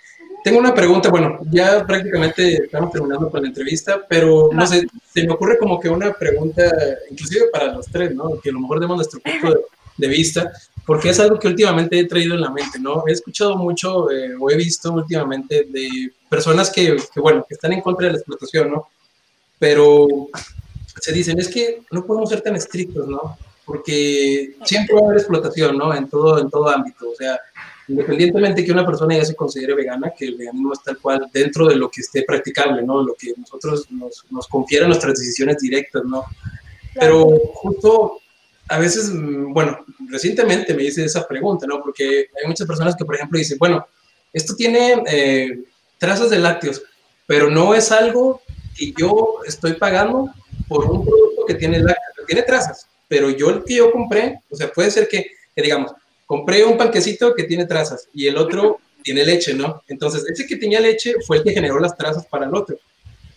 [0.43, 5.25] Tengo una pregunta, bueno, ya prácticamente estamos terminando con la entrevista, pero no sé, se
[5.25, 6.63] me ocurre como que una pregunta,
[7.09, 8.39] inclusive para los tres, ¿no?
[8.41, 9.61] Que a lo mejor demos nuestro punto de,
[9.97, 10.51] de vista,
[10.85, 13.03] porque es algo que últimamente he traído en la mente, ¿no?
[13.07, 17.73] He escuchado mucho eh, o he visto últimamente de personas que, que, bueno, que están
[17.73, 18.87] en contra de la explotación, ¿no?
[19.59, 20.07] Pero
[20.99, 23.37] se dicen, es que no podemos ser tan estrictos, ¿no?
[23.65, 25.93] Porque siempre va a haber explotación, ¿no?
[25.93, 27.39] En todo, en todo ámbito, o sea,
[27.87, 31.67] independientemente que una persona ya se considere vegana, que el veganismo es tal cual dentro
[31.67, 33.01] de lo que esté practicable, ¿no?
[33.01, 36.25] Lo que nosotros nos, nos confiera nuestras decisiones directas, ¿no?
[36.93, 38.19] Pero justo
[38.69, 41.81] a veces, bueno, recientemente me hice esa pregunta, ¿no?
[41.81, 43.85] Porque hay muchas personas que, por ejemplo, dicen, bueno,
[44.31, 45.59] esto tiene eh,
[45.97, 46.81] trazas de lácteos,
[47.27, 48.41] pero no es algo
[48.75, 50.29] que yo estoy pagando
[50.67, 54.55] por un producto que tiene lácteos, tiene trazas, pero yo el que yo compré, o
[54.55, 55.91] sea, puede ser que, que digamos,
[56.25, 59.83] compré un panquecito que tiene trazas y el otro tiene leche, ¿no?
[59.87, 62.77] Entonces, ese que tenía leche fue el que generó las trazas para el otro,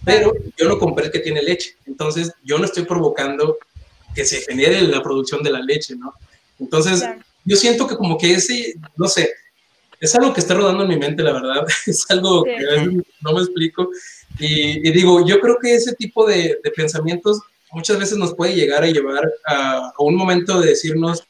[0.05, 3.59] pero yo no compré el que tiene leche, entonces yo no estoy provocando
[4.17, 6.15] que se genere la producción de la leche, ¿no?
[6.59, 7.05] Entonces,
[7.45, 9.31] yo siento que como que ese, no sé,
[10.01, 13.05] es algo que está rodando en mi mente, la verdad, es algo que a veces
[13.21, 13.91] no me explico.
[14.39, 17.41] Y, digo, yo creo que ese tipo de, de, pensamientos
[17.73, 21.23] muchas veces nos puede llegar a llevar a, a, un momento de decirnos,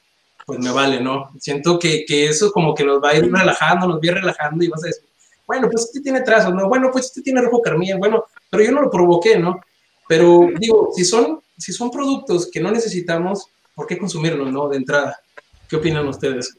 [0.45, 1.31] pues me vale, ¿no?
[1.41, 4.15] Siento que, que eso como que nos va a ir relajando, nos va a ir
[4.15, 5.05] relajando y vas a decir,
[5.45, 6.69] bueno, pues este tiene trazos, ¿no?
[6.69, 9.61] Bueno, pues este tiene rojo carmín, bueno, pero yo no lo provoqué, ¿no?
[10.09, 14.69] Pero digo, si son, si son productos que no necesitamos, ¿por qué consumirlos, no?
[14.69, 15.21] De entrada.
[15.69, 16.57] ¿Qué opinan ustedes?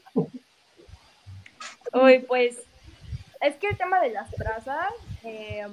[1.92, 2.56] Uy, pues
[3.40, 4.92] es que el tema de las trazas,
[5.24, 5.66] eh,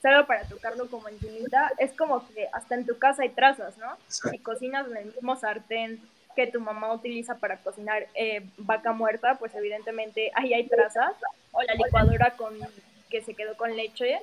[0.00, 3.96] solo para tocarlo como encimita, es como que hasta en tu casa hay trazas, ¿no?
[4.08, 6.00] Si cocinas en el mismo sartén
[6.36, 11.12] que tu mamá utiliza para cocinar eh, vaca muerta, pues evidentemente ahí hay trazas,
[11.52, 12.54] o la licuadora con
[13.10, 14.20] que se quedó con leche,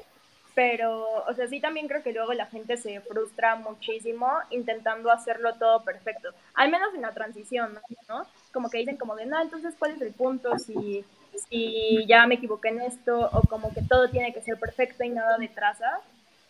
[0.58, 5.54] pero, o sea, sí también creo que luego la gente se frustra muchísimo intentando hacerlo
[5.54, 7.80] todo perfecto, al menos en la transición,
[8.10, 8.26] ¿no?
[8.52, 10.58] Como que dicen como de, no, entonces, ¿cuál es el punto?
[10.58, 11.06] Si,
[11.48, 15.10] si ya me equivoqué en esto, o como que todo tiene que ser perfecto y
[15.10, 16.02] nada de trazas.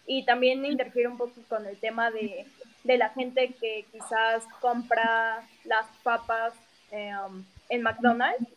[0.06, 2.46] Y también interfiere un poco con el tema de,
[2.86, 6.54] de la gente que quizás compra las papas
[6.92, 8.48] em, en McDonald's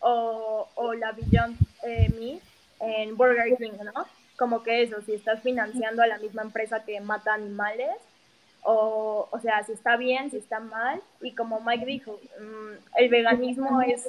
[0.00, 2.42] o, o la Beyond eh, Meat
[2.80, 4.06] en Burger King, ¿no?
[4.38, 7.96] Como que eso, si estás financiando a la misma empresa que mata animales,
[8.62, 13.08] o, o sea, si está bien, si está mal, y como Mike dijo, mm, el
[13.08, 14.06] veganismo es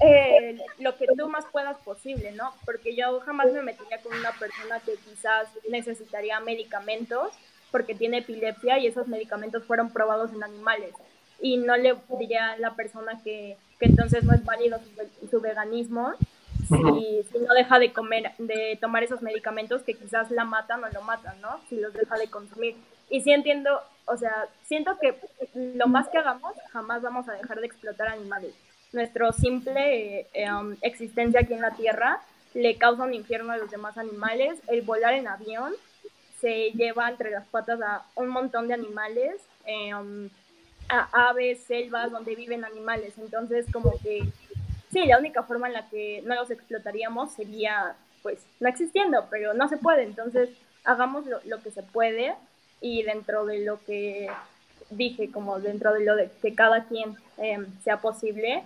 [0.00, 2.54] eh, lo que tú más puedas posible, ¿no?
[2.64, 7.32] Porque yo jamás me metería con una persona que quizás necesitaría medicamentos
[7.70, 10.94] porque tiene epilepsia y esos medicamentos fueron probados en animales.
[11.40, 14.80] Y no le diría a la persona que, que entonces no es válido
[15.30, 16.14] su, veganismo
[16.70, 21.02] si, no deja de comer, de tomar esos medicamentos que quizás la matan o lo
[21.02, 21.60] matan, ¿no?
[21.68, 22.76] Si los deja de consumir.
[23.08, 25.16] Y sí entiendo, o sea, siento que
[25.54, 28.54] lo más que hagamos, jamás vamos a dejar de explotar animales.
[28.92, 32.20] Nuestro simple eh, um, existencia aquí en la Tierra
[32.54, 34.58] le causa un infierno a los demás animales.
[34.68, 35.72] El volar en avión
[36.40, 40.30] se lleva entre las patas a un montón de animales, em,
[40.88, 43.14] a aves, selvas donde viven animales.
[43.18, 44.24] Entonces, como que
[44.92, 49.54] sí, la única forma en la que no los explotaríamos sería, pues, no existiendo, pero
[49.54, 50.02] no se puede.
[50.02, 50.50] Entonces,
[50.84, 52.34] hagamos lo, que se puede
[52.80, 54.30] y dentro de lo que
[54.90, 58.64] dije, como dentro de lo de que cada quien em, sea posible,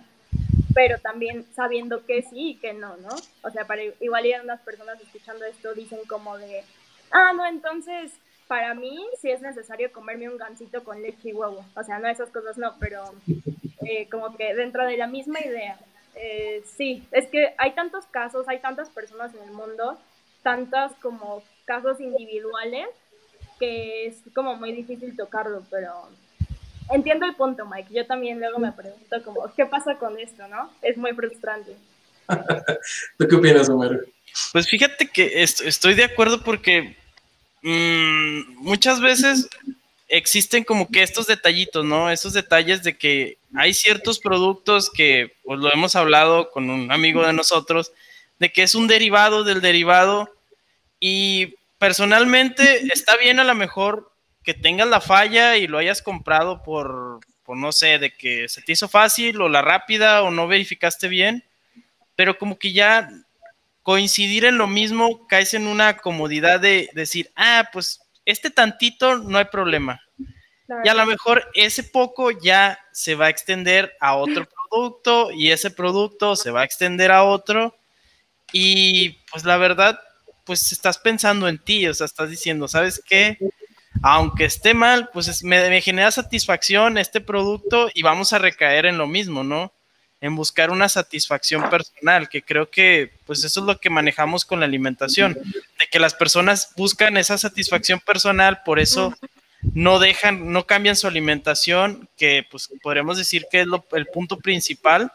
[0.73, 3.09] pero también sabiendo que sí y que no, ¿no?
[3.43, 6.63] O sea, para igual y unas personas escuchando esto dicen como de,
[7.11, 8.11] ah, no, entonces
[8.47, 11.65] para mí sí es necesario comerme un gansito con leche y huevo.
[11.75, 13.03] O sea, no esas cosas no, pero
[13.87, 15.77] eh, como que dentro de la misma idea.
[16.15, 19.99] Eh, sí, es que hay tantos casos, hay tantas personas en el mundo,
[20.43, 22.87] tantas como casos individuales,
[23.59, 25.91] que es como muy difícil tocarlo, pero
[26.91, 27.93] entiendo el punto, Mike.
[27.93, 30.71] Yo también luego me pregunto como, ¿qué pasa con esto, no?
[30.81, 31.75] Es muy frustrante.
[33.17, 33.99] ¿Tú qué opinas, Omar?
[34.51, 36.95] Pues fíjate que estoy de acuerdo porque
[37.61, 39.49] mm, muchas veces
[40.07, 42.11] existen como que estos detallitos, ¿no?
[42.11, 47.25] Esos detalles de que hay ciertos productos que, pues lo hemos hablado con un amigo
[47.25, 47.91] de nosotros,
[48.39, 50.29] de que es un derivado del derivado
[50.99, 54.11] y personalmente está bien a lo mejor
[54.43, 58.61] que tengas la falla y lo hayas comprado por, por no sé, de que se
[58.61, 61.43] te hizo fácil o la rápida o no verificaste bien,
[62.15, 63.09] pero como que ya
[63.81, 69.37] coincidir en lo mismo, caes en una comodidad de decir, ah, pues este tantito no
[69.37, 70.01] hay problema.
[70.83, 75.51] Y a lo mejor ese poco ya se va a extender a otro producto y
[75.51, 77.75] ese producto se va a extender a otro.
[78.51, 79.99] Y pues la verdad,
[80.43, 83.37] pues estás pensando en ti, o sea, estás diciendo, ¿sabes qué?
[84.01, 88.97] Aunque esté mal, pues me, me genera satisfacción este producto y vamos a recaer en
[88.97, 89.71] lo mismo, ¿no?
[90.21, 94.59] en buscar una satisfacción personal, que creo que pues eso es lo que manejamos con
[94.59, 95.37] la alimentación,
[95.95, 99.15] que las personas buscan esa satisfacción personal, por eso
[99.61, 105.09] no dejan, no cambian su alimentación, que pues podríamos decir que es el punto principal.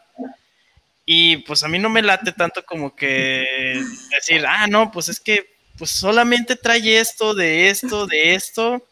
[1.04, 5.20] Y pues a mí no me late tanto como que decir, ah, no, pues es
[5.20, 8.82] que pues solamente trae esto, de esto, de esto,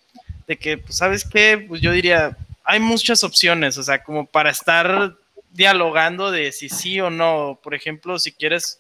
[0.47, 1.65] de que, pues, ¿sabes qué?
[1.67, 5.17] Pues yo diría, hay muchas opciones, o sea, como para estar
[5.53, 7.59] dialogando de si sí o no.
[7.63, 8.79] Por ejemplo, si quieres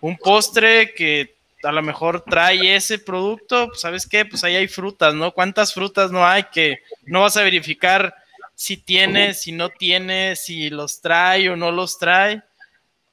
[0.00, 4.68] un postre que a lo mejor trae ese producto, pues sabes qué, pues ahí hay
[4.68, 5.32] frutas, ¿no?
[5.32, 8.14] ¿Cuántas frutas no hay que no vas a verificar
[8.54, 12.42] si tiene, si no tiene, si los trae o no los trae?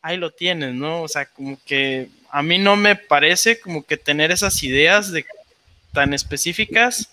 [0.01, 1.01] Ahí lo tienes, ¿no?
[1.01, 5.25] O sea, como que a mí no me parece como que tener esas ideas de
[5.93, 7.09] tan específicas,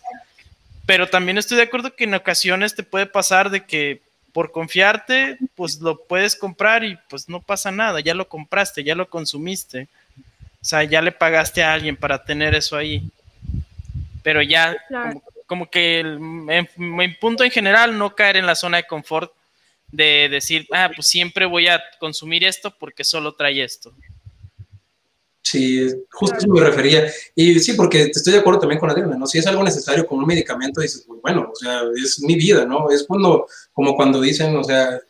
[0.85, 4.03] pero también estoy de acuerdo que en ocasiones te puede pasar de que
[4.33, 8.95] por confiarte, pues lo puedes comprar y pues no pasa nada, ya lo compraste, ya
[8.95, 9.89] lo consumiste.
[10.63, 13.03] O sea, ya le pagaste a alguien para tener eso ahí.
[14.23, 14.77] Pero ya,
[15.47, 19.33] como, que el, en, punto en general, no caer en la zona de confort
[19.89, 23.93] de decir, ah, pues siempre voy a consumir esto porque solo trae esto.
[25.43, 27.11] Sí, justo eso me refería.
[27.35, 29.27] Y sí, porque estoy de acuerdo también con Adriana, ¿no?
[29.27, 32.65] Si es algo necesario como un medicamento, dices, pues bueno, o sea, es mi vida,
[32.65, 32.89] ¿no?
[32.89, 35.01] Es cuando, como cuando dicen, o sea,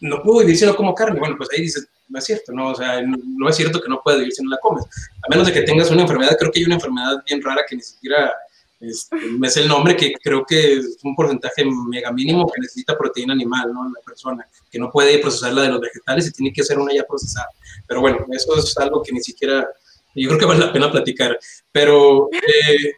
[0.00, 1.18] no puedo vivir si no como carne.
[1.18, 2.70] Bueno, pues ahí dices, no es cierto, ¿no?
[2.70, 4.84] O sea, no, es cierto que no puedes vivir si no la comes.
[5.22, 7.76] A menos de que tengas una enfermedad, creo que hay una enfermedad bien rara que
[7.76, 8.34] ni siquiera
[8.80, 13.32] este, es el nombre, que creo que es un porcentaje mega mínimo que necesita proteína
[13.32, 13.84] animal, ¿no?
[13.84, 16.94] La persona, que no puede procesar la de los vegetales y tiene que ser una
[16.94, 17.48] ya procesada.
[17.86, 19.68] Pero bueno, eso es algo que ni siquiera,
[20.14, 21.38] yo creo que vale la pena platicar.
[21.72, 22.92] Pero eh,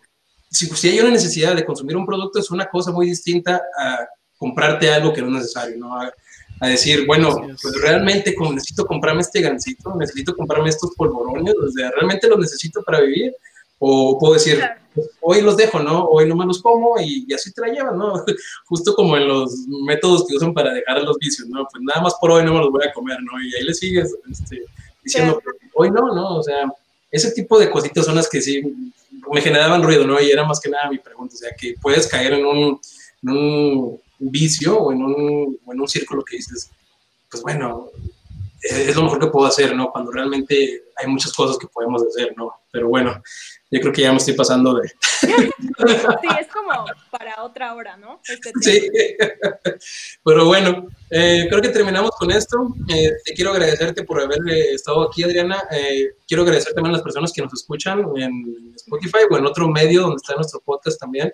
[0.50, 4.06] si, si hay una necesidad de consumir un producto, es una cosa muy distinta a
[4.36, 5.98] comprarte algo que no es necesario, ¿no?
[6.68, 11.90] Decir, bueno, pues realmente como necesito comprarme este gancito, necesito comprarme estos polvorones, o sea,
[11.92, 13.34] realmente los necesito para vivir,
[13.78, 14.62] o puedo decir,
[14.94, 16.04] pues, hoy los dejo, ¿no?
[16.04, 18.22] Hoy no me los como y, así te la llevan, ¿no?
[18.66, 19.54] Justo como en los
[19.86, 21.66] métodos que usan para dejar los vicios, ¿no?
[21.70, 23.40] Pues nada más por hoy no me los voy a comer, ¿no?
[23.42, 24.62] Y ahí le sigues este,
[25.02, 25.40] diciendo,
[25.74, 26.36] hoy no, ¿no?
[26.36, 26.70] O sea,
[27.10, 28.62] ese tipo de cositas son las que sí
[29.32, 30.20] me generaban ruido, ¿no?
[30.20, 32.80] Y era más que nada mi pregunta, o sea, que puedes caer en un,
[33.22, 36.70] en un vicio o en, un, o en un círculo que dices,
[37.30, 37.90] pues bueno,
[38.62, 39.90] es lo mejor que puedo hacer, ¿no?
[39.90, 42.52] Cuando realmente hay muchas cosas que podemos hacer, ¿no?
[42.70, 43.22] Pero bueno,
[43.70, 44.88] yo creo que ya me estoy pasando de...
[44.88, 45.32] Sí,
[46.40, 48.20] es como para otra hora, ¿no?
[48.28, 48.88] Este sí,
[50.24, 52.74] pero bueno, eh, creo que terminamos con esto.
[52.88, 55.62] Eh, te quiero agradecerte por haber eh, estado aquí, Adriana.
[56.28, 60.02] quiero agradecer también a las personas que nos escuchan en Spotify o en otro medio
[60.02, 61.32] donde está nuestro podcast también.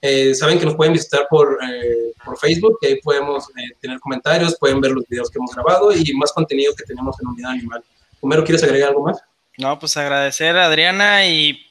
[0.00, 3.98] Eh, saben que nos pueden visitar por, eh, por Facebook, que ahí podemos eh, tener
[3.98, 7.52] comentarios, pueden ver los videos que hemos grabado y más contenido que tenemos en Unidad
[7.52, 7.82] Animal.
[8.20, 9.18] Homero, ¿quieres agregar algo más?
[9.58, 11.66] No, pues agradecer a Adriana y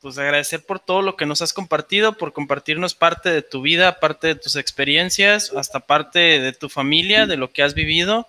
[0.00, 4.00] pues agradecer por todo lo que nos has compartido, por compartirnos parte de tu vida,
[4.00, 8.26] parte de tus experiencias, hasta parte de tu familia, de lo que has vivido.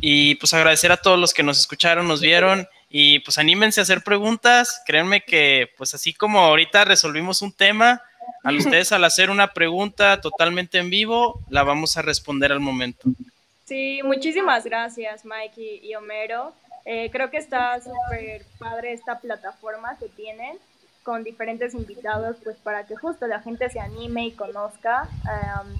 [0.00, 3.82] Y pues agradecer a todos los que nos escucharon, nos vieron y pues anímense a
[3.82, 4.80] hacer preguntas.
[4.86, 8.02] Créanme que pues así como ahorita resolvimos un tema,
[8.42, 13.08] a ustedes al hacer una pregunta totalmente en vivo, la vamos a responder al momento.
[13.64, 16.52] Sí, muchísimas gracias Mike y, Homero.
[16.84, 20.58] Eh, creo que está súper padre esta plataforma que tienen
[21.04, 25.08] con diferentes invitados, pues para que justo la gente se anime y conozca.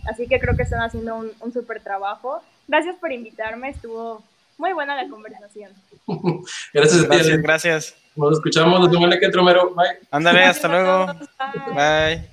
[0.09, 2.43] así que creo que están haciendo un, un súper trabajo.
[2.67, 4.23] Gracias por invitarme, estuvo
[4.59, 5.73] muy buena la conversación.
[6.73, 7.97] gracias, gracias, gracias.
[8.15, 9.31] Nos escuchamos, nos vemos en el
[9.75, 9.99] Bye.
[10.11, 11.07] Ándale, hasta luego.
[11.75, 12.32] Bye.